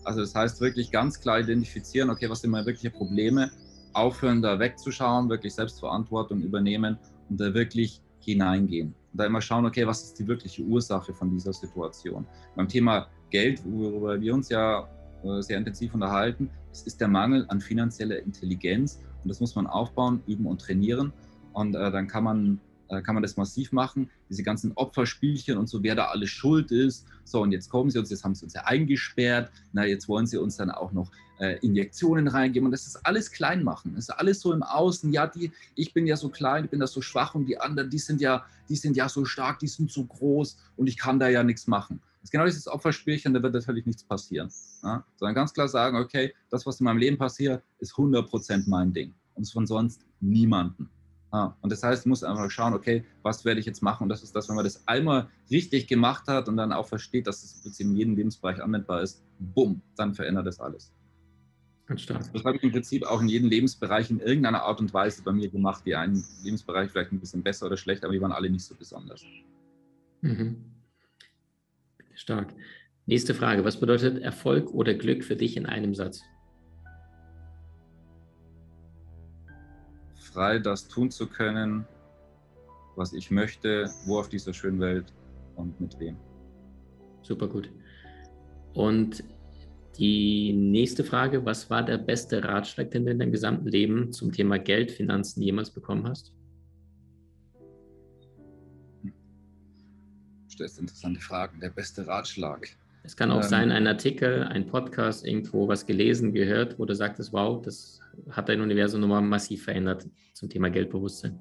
Also 0.04 0.21
das 0.21 0.35
heißt 0.35 0.61
wirklich 0.61 0.90
ganz 0.90 1.21
klar 1.21 1.40
identifizieren, 1.40 2.11
okay, 2.11 2.28
was 2.28 2.40
sind 2.40 2.50
meine 2.50 2.66
wirklichen 2.66 2.92
Probleme, 2.92 3.50
aufhören 3.92 4.42
da 4.42 4.59
wegzuschauen, 4.59 5.28
wirklich 5.28 5.54
Selbstverantwortung 5.54 6.42
übernehmen 6.42 6.99
und 7.32 7.40
da 7.40 7.52
wirklich 7.54 8.00
hineingehen. 8.20 8.88
Und 8.88 9.20
da 9.20 9.24
immer 9.24 9.40
schauen, 9.40 9.66
okay, 9.66 9.86
was 9.86 10.02
ist 10.02 10.18
die 10.18 10.26
wirkliche 10.26 10.62
Ursache 10.62 11.12
von 11.14 11.30
dieser 11.30 11.52
Situation. 11.52 12.26
Beim 12.54 12.68
Thema 12.68 13.08
Geld, 13.30 13.62
worüber 13.64 14.20
wir 14.20 14.34
uns 14.34 14.50
ja 14.50 14.86
äh, 15.24 15.40
sehr 15.40 15.58
intensiv 15.58 15.94
unterhalten, 15.94 16.50
es 16.70 16.82
ist 16.82 17.00
der 17.00 17.08
Mangel 17.08 17.46
an 17.48 17.60
finanzieller 17.60 18.18
Intelligenz 18.18 19.00
und 19.22 19.28
das 19.30 19.40
muss 19.40 19.54
man 19.54 19.66
aufbauen, 19.66 20.22
üben 20.26 20.46
und 20.46 20.60
trainieren. 20.60 21.12
Und 21.54 21.74
äh, 21.74 21.90
dann 21.90 22.06
kann 22.06 22.24
man, 22.24 22.60
kann 23.00 23.14
man 23.14 23.22
das 23.22 23.37
massiv 23.37 23.72
machen. 23.72 24.11
Diese 24.28 24.42
ganzen 24.42 24.72
Opferspielchen 24.72 25.56
und 25.56 25.68
so, 25.68 25.82
wer 25.82 25.94
da 25.94 26.06
alles 26.06 26.30
schuld 26.30 26.70
ist. 26.70 27.06
So, 27.25 27.40
und 27.40 27.52
jetzt 27.52 27.70
kommen 27.70 27.90
sie 27.90 27.99
uns, 27.99 28.11
jetzt 28.11 28.25
haben 28.25 28.34
sie 28.34 28.44
uns 28.44 28.54
ja 28.54 28.64
eingesperrt. 28.64 29.50
Na, 29.72 29.87
jetzt 29.87 30.08
wollen 30.08 30.26
sie 30.26 30.37
uns 30.37 30.56
dann 30.56 30.70
auch 30.70 30.92
noch 30.92 31.11
äh, 31.38 31.58
Injektionen 31.61 32.28
reingeben. 32.28 32.66
Und 32.66 32.72
das 32.72 32.87
ist 32.87 32.96
alles 33.04 33.30
klein 33.30 33.64
machen. 33.64 33.94
Das 33.94 34.04
ist 34.04 34.11
alles 34.11 34.40
so 34.40 34.52
im 34.52 34.62
Außen. 34.62 35.12
Ja, 35.12 35.26
die, 35.26 35.50
ich 35.75 35.94
bin 35.94 36.06
ja 36.06 36.16
so 36.16 36.28
klein, 36.28 36.64
ich 36.64 36.70
bin 36.70 36.80
da 36.80 36.87
so 36.87 37.00
schwach 37.00 37.34
und 37.34 37.46
die 37.46 37.58
anderen, 37.58 37.90
die 37.90 37.99
sind 37.99 38.20
ja, 38.20 38.44
die 38.68 38.76
sind 38.76 38.96
ja 38.96 39.08
so 39.08 39.25
stark, 39.25 39.58
die 39.58 39.68
sind 39.68 39.90
so 39.90 40.04
groß 40.04 40.58
und 40.76 40.87
ich 40.87 40.99
kann 40.99 41.18
da 41.18 41.28
ja 41.28 41.42
nichts 41.42 41.66
machen. 41.66 42.00
Das 42.20 42.28
ist 42.28 42.30
genau 42.30 42.44
dieses 42.44 42.68
Opferspielchen, 42.68 43.34
da 43.34 43.42
wird 43.42 43.54
natürlich 43.54 43.84
nichts 43.84 44.04
passieren. 44.04 44.49
Ja? 44.84 45.04
Sondern 45.16 45.34
ganz 45.34 45.52
klar 45.52 45.66
sagen, 45.66 45.96
okay, 45.96 46.32
das, 46.50 46.64
was 46.66 46.78
in 46.78 46.84
meinem 46.84 46.99
Leben 46.99 47.18
passiert, 47.18 47.64
ist 47.80 47.94
100% 47.94 48.68
mein 48.68 48.92
Ding. 48.92 49.14
Und 49.34 49.50
von 49.50 49.66
sonst 49.66 50.04
niemanden. 50.20 50.88
Ja? 51.32 51.56
Und 51.60 51.72
das 51.72 51.82
heißt, 51.82 52.02
ich 52.02 52.08
muss 52.08 52.22
einfach 52.22 52.50
schauen, 52.50 52.74
okay, 52.74 53.04
was 53.22 53.44
werde 53.44 53.60
ich 53.60 53.66
jetzt 53.66 53.82
machen? 53.82 54.04
Und 54.04 54.08
das 54.08 54.22
ist 54.22 54.36
das, 54.36 54.48
wenn 54.48 54.56
man 54.56 54.64
das 54.64 54.86
einmal 54.86 55.28
richtig 55.50 55.86
gemacht 55.86 56.28
hat 56.28 56.48
und 56.48 56.56
dann 56.56 56.72
auch 56.72 56.86
versteht, 56.86 57.26
dass 57.26 57.42
es 57.42 57.80
in 57.80 57.96
jedem 57.96 58.14
Lebensbereich 58.14 58.62
anwendbar 58.62 59.02
ist, 59.02 59.22
bumm, 59.38 59.80
dann 59.96 60.14
verändert 60.14 60.46
das 60.46 60.60
alles. 60.60 60.92
Ganz 61.86 62.02
stark. 62.02 62.32
Das 62.32 62.44
habe 62.44 62.56
ich 62.56 62.62
im 62.62 62.70
Prinzip 62.70 63.04
auch 63.04 63.20
in 63.20 63.28
jedem 63.28 63.48
Lebensbereich 63.48 64.10
in 64.10 64.20
irgendeiner 64.20 64.62
Art 64.62 64.80
und 64.80 64.94
Weise 64.94 65.22
bei 65.22 65.32
mir 65.32 65.50
gemacht. 65.50 65.82
Die 65.84 65.96
einen 65.96 66.24
Lebensbereich 66.42 66.90
vielleicht 66.90 67.12
ein 67.12 67.20
bisschen 67.20 67.42
besser 67.42 67.66
oder 67.66 67.76
schlechter, 67.76 68.06
aber 68.06 68.14
die 68.14 68.20
waren 68.20 68.32
alle 68.32 68.48
nicht 68.48 68.64
so 68.64 68.74
besonders. 68.74 69.24
Mhm. 70.20 70.64
Stark. 72.14 72.54
Nächste 73.06 73.34
Frage. 73.34 73.64
Was 73.64 73.80
bedeutet 73.80 74.22
Erfolg 74.22 74.72
oder 74.72 74.94
Glück 74.94 75.24
für 75.24 75.34
dich 75.34 75.56
in 75.56 75.66
einem 75.66 75.94
Satz? 75.94 76.22
Frei 80.32 80.58
das 80.58 80.88
tun 80.88 81.10
zu 81.10 81.26
können, 81.26 81.86
was 82.96 83.12
ich 83.12 83.30
möchte, 83.30 83.90
wo 84.06 84.18
auf 84.18 84.28
dieser 84.28 84.52
schönen 84.52 84.80
Welt 84.80 85.12
und 85.56 85.80
mit 85.80 85.98
wem. 85.98 86.16
Super 87.22 87.48
gut. 87.48 87.70
Und 88.74 89.22
die 89.98 90.52
nächste 90.52 91.04
Frage, 91.04 91.44
was 91.44 91.68
war 91.68 91.84
der 91.84 91.98
beste 91.98 92.42
Ratschlag, 92.42 92.90
den 92.90 93.04
du 93.04 93.12
in 93.12 93.18
deinem 93.18 93.32
gesamten 93.32 93.68
Leben 93.68 94.12
zum 94.12 94.32
Thema 94.32 94.58
Geld, 94.58 94.90
Finanzen 94.90 95.42
jemals 95.42 95.70
bekommen 95.70 96.08
hast? 96.08 96.32
stellst 100.62 100.78
interessante 100.78 101.20
Fragen. 101.20 101.60
Der 101.60 101.70
beste 101.70 102.06
Ratschlag. 102.06 102.68
Es 103.04 103.16
kann 103.16 103.32
auch 103.32 103.42
ähm, 103.42 103.49
sein, 103.49 103.73
ein 103.73 103.87
Artikel, 103.87 104.44
ein 104.44 104.66
Podcast, 104.66 105.26
irgendwo 105.26 105.66
was 105.66 105.87
gelesen, 105.87 106.32
gehört, 106.32 106.78
wo 106.78 106.85
du 106.85 106.94
sagtest, 106.94 107.32
wow, 107.32 107.61
das 107.61 108.00
hat 108.30 108.49
dein 108.49 108.61
Universum 108.61 109.00
nochmal 109.00 109.23
massiv 109.23 109.64
verändert 109.64 110.09
zum 110.35 110.49
Thema 110.49 110.71
Geldbewusstsein. 110.71 111.38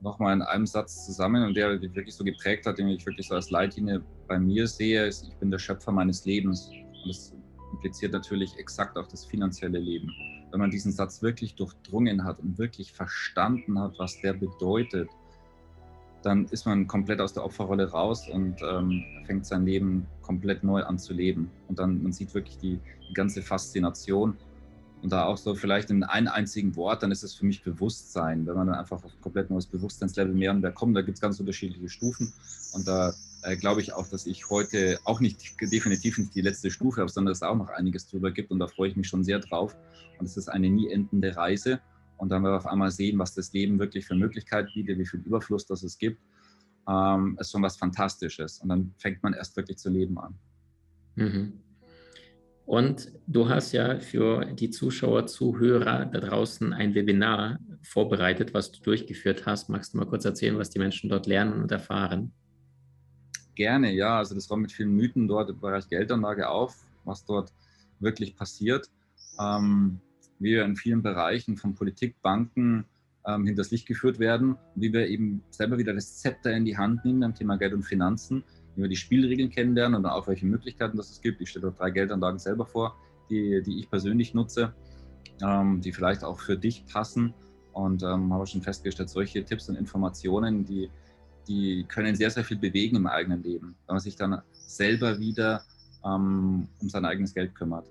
Nochmal 0.00 0.34
in 0.34 0.42
einem 0.42 0.66
Satz 0.66 1.06
zusammen 1.06 1.44
und 1.44 1.54
der 1.54 1.78
mich 1.78 1.94
wirklich 1.94 2.14
so 2.14 2.24
geprägt 2.24 2.66
hat, 2.66 2.78
den 2.78 2.88
ich 2.88 3.06
wirklich 3.06 3.28
so 3.28 3.34
als 3.34 3.50
Leitlinie 3.50 4.02
bei 4.26 4.38
mir 4.38 4.66
sehe, 4.66 5.06
ist, 5.06 5.28
ich 5.28 5.34
bin 5.36 5.50
der 5.50 5.58
Schöpfer 5.58 5.92
meines 5.92 6.24
Lebens. 6.24 6.70
Und 6.70 7.08
das 7.08 7.34
impliziert 7.72 8.12
natürlich 8.12 8.56
exakt 8.58 8.96
auch 8.96 9.06
das 9.06 9.24
finanzielle 9.26 9.78
Leben. 9.78 10.10
Wenn 10.50 10.58
man 10.58 10.70
diesen 10.70 10.90
Satz 10.90 11.22
wirklich 11.22 11.54
durchdrungen 11.54 12.24
hat 12.24 12.40
und 12.40 12.58
wirklich 12.58 12.92
verstanden 12.92 13.78
hat, 13.78 13.94
was 13.98 14.20
der 14.22 14.32
bedeutet, 14.32 15.08
dann 16.22 16.46
ist 16.46 16.66
man 16.66 16.86
komplett 16.86 17.20
aus 17.20 17.32
der 17.32 17.44
Opferrolle 17.44 17.90
raus 17.90 18.28
und 18.28 18.56
ähm, 18.62 19.02
fängt 19.26 19.46
sein 19.46 19.64
Leben 19.64 20.06
komplett 20.22 20.62
neu 20.62 20.82
an 20.82 20.98
zu 20.98 21.12
leben. 21.12 21.50
Und 21.68 21.78
dann, 21.78 22.02
man 22.02 22.12
sieht 22.12 22.34
wirklich 22.34 22.58
die, 22.58 22.78
die 23.08 23.14
ganze 23.14 23.42
Faszination. 23.42 24.36
Und 25.02 25.12
da 25.12 25.24
auch 25.24 25.38
so 25.38 25.54
vielleicht 25.54 25.90
in 25.90 26.02
einem 26.02 26.28
einzigen 26.28 26.76
Wort, 26.76 27.02
dann 27.02 27.10
ist 27.10 27.22
es 27.22 27.34
für 27.34 27.46
mich 27.46 27.62
Bewusstsein. 27.62 28.46
Wenn 28.46 28.54
man 28.54 28.66
dann 28.66 28.76
einfach 28.76 29.02
auf 29.02 29.14
ein 29.14 29.20
komplett 29.22 29.48
neues 29.48 29.66
Bewusstseinslevel 29.66 30.34
mehr 30.34 30.50
und 30.50 30.60
mehr 30.60 30.72
kommt, 30.72 30.94
da 30.94 31.00
gibt 31.00 31.16
es 31.16 31.22
ganz 31.22 31.40
unterschiedliche 31.40 31.88
Stufen. 31.88 32.32
Und 32.74 32.86
da 32.86 33.14
äh, 33.42 33.56
glaube 33.56 33.80
ich 33.80 33.94
auch, 33.94 34.06
dass 34.06 34.26
ich 34.26 34.50
heute 34.50 34.98
auch 35.04 35.20
nicht 35.20 35.58
definitiv 35.60 36.18
nicht 36.18 36.34
die 36.34 36.42
letzte 36.42 36.70
Stufe 36.70 37.00
habe, 37.00 37.10
sondern 37.10 37.30
dass 37.30 37.38
es 37.38 37.42
auch 37.42 37.56
noch 37.56 37.70
einiges 37.70 38.08
drüber 38.08 38.30
gibt. 38.30 38.50
Und 38.50 38.58
da 38.58 38.66
freue 38.66 38.90
ich 38.90 38.96
mich 38.96 39.08
schon 39.08 39.24
sehr 39.24 39.38
drauf. 39.38 39.74
Und 40.18 40.26
es 40.26 40.36
ist 40.36 40.48
eine 40.48 40.68
nie 40.68 40.90
endende 40.90 41.34
Reise. 41.34 41.80
Und 42.20 42.28
dann 42.28 42.42
werden 42.42 42.52
wir 42.52 42.58
auf 42.58 42.66
einmal 42.66 42.90
sehen, 42.90 43.18
was 43.18 43.34
das 43.34 43.52
Leben 43.54 43.78
wirklich 43.78 44.06
für 44.06 44.14
Möglichkeiten 44.14 44.68
bietet, 44.74 44.98
wie 44.98 45.06
viel 45.06 45.20
Überfluss 45.20 45.64
das 45.64 45.82
es 45.82 45.96
gibt. 45.96 46.20
Ähm, 46.86 47.38
ist 47.40 47.50
schon 47.50 47.62
was 47.62 47.78
Fantastisches. 47.78 48.58
Und 48.58 48.68
dann 48.68 48.94
fängt 48.98 49.22
man 49.22 49.32
erst 49.32 49.56
wirklich 49.56 49.78
zu 49.78 49.88
leben 49.88 50.18
an. 50.18 50.34
Mhm. 51.14 51.60
Und 52.66 53.10
du 53.26 53.48
hast 53.48 53.72
ja 53.72 53.98
für 53.98 54.44
die 54.44 54.70
Zuschauer, 54.70 55.26
Zuhörer 55.26 56.04
da 56.04 56.20
draußen 56.20 56.72
ein 56.74 56.94
Webinar 56.94 57.58
vorbereitet, 57.82 58.52
was 58.52 58.70
du 58.70 58.82
durchgeführt 58.82 59.46
hast. 59.46 59.70
Magst 59.70 59.94
du 59.94 59.98
mal 59.98 60.06
kurz 60.06 60.24
erzählen, 60.26 60.58
was 60.58 60.70
die 60.70 60.78
Menschen 60.78 61.08
dort 61.08 61.26
lernen 61.26 61.62
und 61.62 61.72
erfahren? 61.72 62.32
Gerne, 63.54 63.92
ja. 63.92 64.18
Also 64.18 64.34
das 64.34 64.48
war 64.50 64.58
mit 64.58 64.72
vielen 64.72 64.94
Mythen 64.94 65.26
dort 65.26 65.48
im 65.48 65.58
Bereich 65.58 65.88
Geldanlage 65.88 66.48
auf, 66.48 66.76
was 67.04 67.24
dort 67.24 67.50
wirklich 67.98 68.36
passiert. 68.36 68.90
Ähm, 69.40 70.00
wie 70.40 70.52
wir 70.52 70.64
in 70.64 70.74
vielen 70.74 71.02
Bereichen 71.02 71.56
von 71.56 71.74
Politik, 71.74 72.20
Banken 72.22 72.84
ähm, 73.26 73.46
hinters 73.46 73.70
Licht 73.70 73.86
geführt 73.86 74.18
werden, 74.18 74.56
wie 74.74 74.92
wir 74.92 75.06
eben 75.06 75.42
selber 75.50 75.78
wieder 75.78 75.92
das 75.92 76.18
Zepter 76.18 76.52
in 76.52 76.64
die 76.64 76.76
Hand 76.76 77.04
nehmen 77.04 77.22
am 77.22 77.34
Thema 77.34 77.56
Geld 77.56 77.74
und 77.74 77.82
Finanzen, 77.82 78.42
wie 78.74 78.82
wir 78.82 78.88
die 78.88 78.96
Spielregeln 78.96 79.50
kennenlernen 79.50 79.96
und 79.96 80.06
auch 80.06 80.26
welche 80.26 80.46
Möglichkeiten 80.46 80.96
das 80.96 81.10
es 81.10 81.20
gibt. 81.20 81.40
Ich 81.40 81.50
stelle 81.50 81.66
dort 81.66 81.78
drei 81.78 81.90
Geldanlagen 81.90 82.38
selber 82.38 82.66
vor, 82.66 82.96
die, 83.28 83.62
die 83.62 83.78
ich 83.78 83.90
persönlich 83.90 84.34
nutze, 84.34 84.74
ähm, 85.42 85.80
die 85.80 85.92
vielleicht 85.92 86.24
auch 86.24 86.40
für 86.40 86.56
dich 86.56 86.84
passen 86.86 87.34
und 87.72 88.02
ähm, 88.02 88.32
habe 88.32 88.46
schon 88.46 88.62
festgestellt, 88.62 89.10
solche 89.10 89.44
Tipps 89.44 89.68
und 89.68 89.76
Informationen, 89.76 90.64
die, 90.64 90.90
die 91.46 91.84
können 91.86 92.14
sehr, 92.16 92.30
sehr 92.30 92.44
viel 92.44 92.58
bewegen 92.58 92.96
im 92.96 93.06
eigenen 93.06 93.42
Leben, 93.42 93.76
wenn 93.86 93.94
man 93.94 94.00
sich 94.00 94.16
dann 94.16 94.40
selber 94.52 95.18
wieder 95.18 95.62
ähm, 96.04 96.66
um 96.80 96.88
sein 96.88 97.04
eigenes 97.04 97.34
Geld 97.34 97.54
kümmert. 97.54 97.86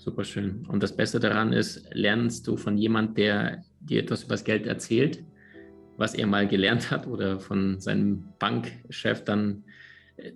Super 0.00 0.24
schön. 0.24 0.64
Und 0.66 0.82
das 0.82 0.96
Beste 0.96 1.20
daran 1.20 1.52
ist, 1.52 1.84
lernst 1.92 2.46
du 2.48 2.56
von 2.56 2.78
jemand, 2.78 3.18
der 3.18 3.62
dir 3.80 4.00
etwas 4.00 4.22
über 4.22 4.32
das 4.32 4.44
Geld 4.44 4.66
erzählt, 4.66 5.22
was 5.98 6.14
er 6.14 6.26
mal 6.26 6.48
gelernt 6.48 6.90
hat 6.90 7.06
oder 7.06 7.38
von 7.38 7.78
seinem 7.80 8.24
Bankchef 8.38 9.24
dann 9.24 9.62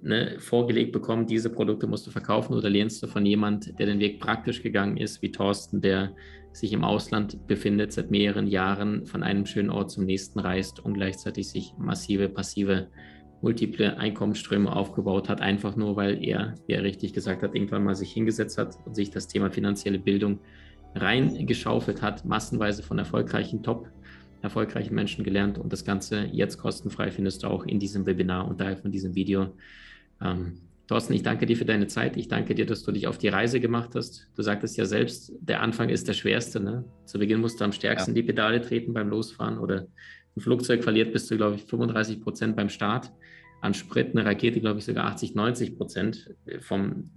ne, 0.03 0.37
vorgelegt 0.39 0.93
bekommt, 0.93 1.31
diese 1.31 1.49
Produkte 1.49 1.87
musst 1.87 2.07
du 2.07 2.11
verkaufen 2.11 2.53
oder 2.53 2.69
lernst 2.69 3.03
du 3.03 3.07
von 3.07 3.25
jemand, 3.25 3.79
der 3.79 3.87
den 3.87 4.01
Weg 4.01 4.21
praktisch 4.21 4.63
gegangen 4.63 4.99
ist, 4.99 5.23
wie 5.23 5.33
Thorsten, 5.33 5.81
der 5.81 6.15
sich 6.53 6.75
im 6.75 6.85
Ausland 6.85 7.47
befindet, 7.47 7.95
seit 7.95 8.11
mehreren 8.11 8.47
Jahren 8.47 9.07
von 9.07 9.23
einem 9.23 9.47
schönen 9.47 9.71
Ort 9.71 9.91
zum 9.91 10.05
nächsten 10.05 10.41
reist 10.41 10.79
und 10.79 10.93
gleichzeitig 10.93 11.49
sich 11.49 11.73
massive 11.79 12.29
passive 12.29 12.89
multiple 13.45 13.99
Einkommensströme 13.99 14.75
aufgebaut 14.75 15.29
hat, 15.29 15.43
einfach 15.43 15.77
nur, 15.77 15.97
weil 15.97 16.25
er, 16.25 16.55
wie 16.67 16.73
er 16.73 16.83
richtig 16.83 17.13
gesagt 17.13 17.43
hat, 17.43 17.55
irgendwann 17.55 17.85
mal 17.85 17.95
sich 17.95 18.11
hingesetzt 18.11 18.57
hat 18.57 18.79
und 18.87 18.97
sich 18.97 19.11
das 19.11 19.29
Thema 19.29 19.51
finanzielle 19.51 19.99
Bildung 19.99 20.41
reingeschaufelt 20.95 22.01
hat, 22.01 22.25
massenweise 22.25 22.83
von 22.83 22.99
erfolgreichen 22.99 23.63
Top, 23.63 23.91
erfolgreichen 24.41 24.95
Menschen 24.95 25.25
gelernt 25.25 25.59
und 25.59 25.73
das 25.73 25.85
Ganze 25.85 26.25
jetzt 26.33 26.57
kostenfrei 26.57 27.11
findest 27.11 27.43
du 27.43 27.49
auch 27.49 27.65
in 27.67 27.79
diesem 27.79 28.07
Webinar 28.07 28.49
und 28.49 28.61
daher 28.61 28.79
von 28.79 28.91
diesem 28.91 29.15
Video. 29.15 29.53
Ähm, 30.23 30.61
Thorsten, 30.87 31.13
ich 31.15 31.23
danke 31.23 31.47
dir 31.47 31.57
für 31.57 31.65
deine 31.65 31.87
Zeit. 31.87 32.17
Ich 32.17 32.29
danke 32.29 32.55
dir, 32.55 32.67
dass 32.67 32.83
du 32.83 32.93
dich 32.93 33.07
auf 33.07 33.17
die 33.17 33.29
Reise 33.29 33.59
gemacht 33.59 33.95
hast. 33.95 34.29
Du 34.37 34.43
sagtest 34.43 34.77
ja 34.77 34.85
selbst, 34.85 35.33
der 35.41 35.63
Anfang 35.63 35.89
ist 35.89 36.09
der 36.09 36.13
schwerste. 36.13 36.61
Ne? 36.61 36.85
Zu 37.07 37.19
Beginn 37.19 37.41
musst 37.41 37.61
du 37.61 37.65
am 37.65 37.73
stärksten 37.73 38.11
ja. 38.11 38.17
die 38.17 38.23
Pedale 38.23 38.61
treten 38.61 38.93
beim 38.93 39.09
Losfahren 39.09 39.59
oder 39.59 39.87
ein 40.37 40.41
Flugzeug 40.41 40.83
verliert 40.83 41.13
bis 41.13 41.27
zu, 41.27 41.37
glaube 41.37 41.57
ich, 41.57 41.65
35 41.65 42.21
Prozent 42.21 42.57
beim 42.57 42.69
Start 42.69 43.13
an 43.61 43.73
Sprit, 43.73 44.11
eine 44.11 44.27
Rakete, 44.27 44.61
glaube 44.61 44.79
ich, 44.79 44.85
sogar 44.85 45.07
80, 45.07 45.35
90 45.35 45.77
Prozent 45.77 46.35
vom 46.61 47.11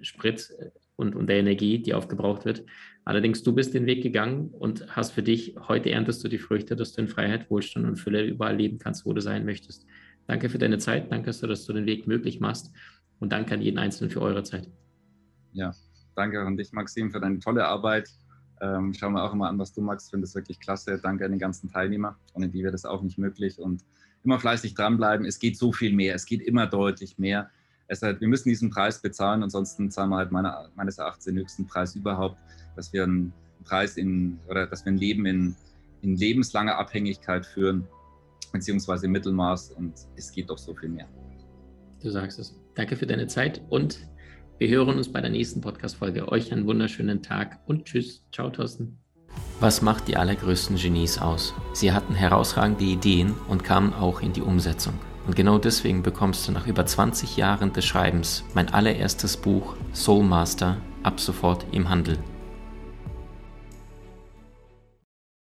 Sprit 0.00 0.50
und, 0.96 1.16
und 1.16 1.28
der 1.28 1.38
Energie, 1.38 1.78
die 1.80 1.94
aufgebraucht 1.94 2.44
wird. 2.44 2.64
Allerdings, 3.04 3.42
du 3.42 3.52
bist 3.52 3.74
den 3.74 3.86
Weg 3.86 4.02
gegangen 4.02 4.50
und 4.50 4.94
hast 4.94 5.12
für 5.12 5.22
dich, 5.22 5.56
heute 5.66 5.90
erntest 5.90 6.22
du 6.22 6.28
die 6.28 6.38
Früchte, 6.38 6.76
dass 6.76 6.92
du 6.92 7.02
in 7.02 7.08
Freiheit, 7.08 7.50
Wohlstand 7.50 7.86
und 7.86 7.96
Fülle 7.96 8.24
überall 8.24 8.56
leben 8.56 8.78
kannst, 8.78 9.06
wo 9.06 9.12
du 9.12 9.20
sein 9.20 9.44
möchtest. 9.44 9.86
Danke 10.26 10.50
für 10.50 10.58
deine 10.58 10.78
Zeit, 10.78 11.10
danke, 11.10 11.30
dass 11.30 11.64
du 11.64 11.72
den 11.72 11.86
Weg 11.86 12.06
möglich 12.06 12.38
machst. 12.38 12.70
Und 13.18 13.32
danke 13.32 13.54
an 13.54 13.62
jeden 13.62 13.78
Einzelnen 13.78 14.10
für 14.10 14.20
eure 14.20 14.44
Zeit. 14.44 14.68
Ja, 15.52 15.72
danke 16.14 16.40
an 16.40 16.56
dich, 16.56 16.70
Maxim, 16.72 17.10
für 17.10 17.18
deine 17.18 17.40
tolle 17.40 17.66
Arbeit. 17.66 18.08
Ähm, 18.60 18.92
schauen 18.94 19.12
wir 19.12 19.22
auch 19.22 19.32
immer 19.32 19.48
an, 19.48 19.58
was 19.58 19.72
du 19.72 19.80
magst. 19.80 20.10
Finde 20.10 20.24
es 20.24 20.34
wirklich 20.34 20.60
klasse. 20.60 20.98
Danke 21.02 21.24
an 21.24 21.30
den 21.30 21.40
ganzen 21.40 21.70
Teilnehmer. 21.70 22.16
Ohne 22.34 22.48
die 22.48 22.62
wäre 22.62 22.72
das 22.72 22.84
auch 22.84 23.02
nicht 23.02 23.18
möglich. 23.18 23.58
Und 23.58 23.84
immer 24.24 24.38
fleißig 24.38 24.74
dranbleiben. 24.74 25.26
Es 25.26 25.38
geht 25.38 25.56
so 25.56 25.72
viel 25.72 25.92
mehr. 25.92 26.14
Es 26.14 26.26
geht 26.26 26.42
immer 26.42 26.66
deutlich 26.66 27.18
mehr. 27.18 27.50
Es 27.86 28.02
halt, 28.02 28.20
wir 28.20 28.28
müssen 28.28 28.48
diesen 28.48 28.70
Preis 28.70 29.00
bezahlen. 29.00 29.42
Ansonsten 29.42 29.90
zahlen 29.90 30.10
wir 30.10 30.16
halt 30.16 30.32
meine, 30.32 30.68
meines 30.74 30.98
Erachtens 30.98 31.24
den 31.24 31.36
höchsten 31.36 31.66
Preis 31.66 31.94
überhaupt, 31.94 32.36
dass 32.76 32.92
wir 32.92 33.04
einen 33.04 33.32
Preis 33.64 33.96
in 33.96 34.38
oder 34.48 34.66
dass 34.66 34.84
wir 34.84 34.92
ein 34.92 34.98
Leben 34.98 35.24
in, 35.26 35.56
in 36.02 36.16
lebenslanger 36.16 36.76
Abhängigkeit 36.76 37.46
führen, 37.46 37.86
beziehungsweise 38.52 39.06
im 39.06 39.12
Mittelmaß. 39.12 39.72
Und 39.72 39.94
es 40.16 40.32
geht 40.32 40.50
doch 40.50 40.58
so 40.58 40.74
viel 40.74 40.90
mehr. 40.90 41.08
Du 42.02 42.10
sagst 42.10 42.38
es. 42.38 42.54
Danke 42.74 42.96
für 42.96 43.06
deine 43.06 43.26
Zeit 43.26 43.60
und 43.70 44.06
wir 44.58 44.68
hören 44.68 44.96
uns 44.96 45.12
bei 45.12 45.20
der 45.20 45.30
nächsten 45.30 45.60
Podcast-Folge. 45.60 46.30
Euch 46.32 46.52
einen 46.52 46.66
wunderschönen 46.66 47.22
Tag 47.22 47.60
und 47.66 47.84
tschüss. 47.84 48.24
Ciao, 48.32 48.50
Thorsten. 48.50 48.98
Was 49.60 49.82
macht 49.82 50.08
die 50.08 50.16
allergrößten 50.16 50.76
Genies 50.76 51.18
aus? 51.18 51.54
Sie 51.72 51.92
hatten 51.92 52.14
herausragende 52.14 52.84
Ideen 52.84 53.34
und 53.48 53.62
kamen 53.62 53.92
auch 53.92 54.20
in 54.20 54.32
die 54.32 54.42
Umsetzung. 54.42 54.94
Und 55.26 55.36
genau 55.36 55.58
deswegen 55.58 56.02
bekommst 56.02 56.48
du 56.48 56.52
nach 56.52 56.66
über 56.66 56.86
20 56.86 57.36
Jahren 57.36 57.72
des 57.72 57.84
Schreibens 57.84 58.44
mein 58.54 58.68
allererstes 58.68 59.36
Buch 59.36 59.76
Soul 59.92 60.24
Master 60.24 60.78
ab 61.02 61.20
sofort 61.20 61.66
im 61.72 61.88
Handel. 61.88 62.18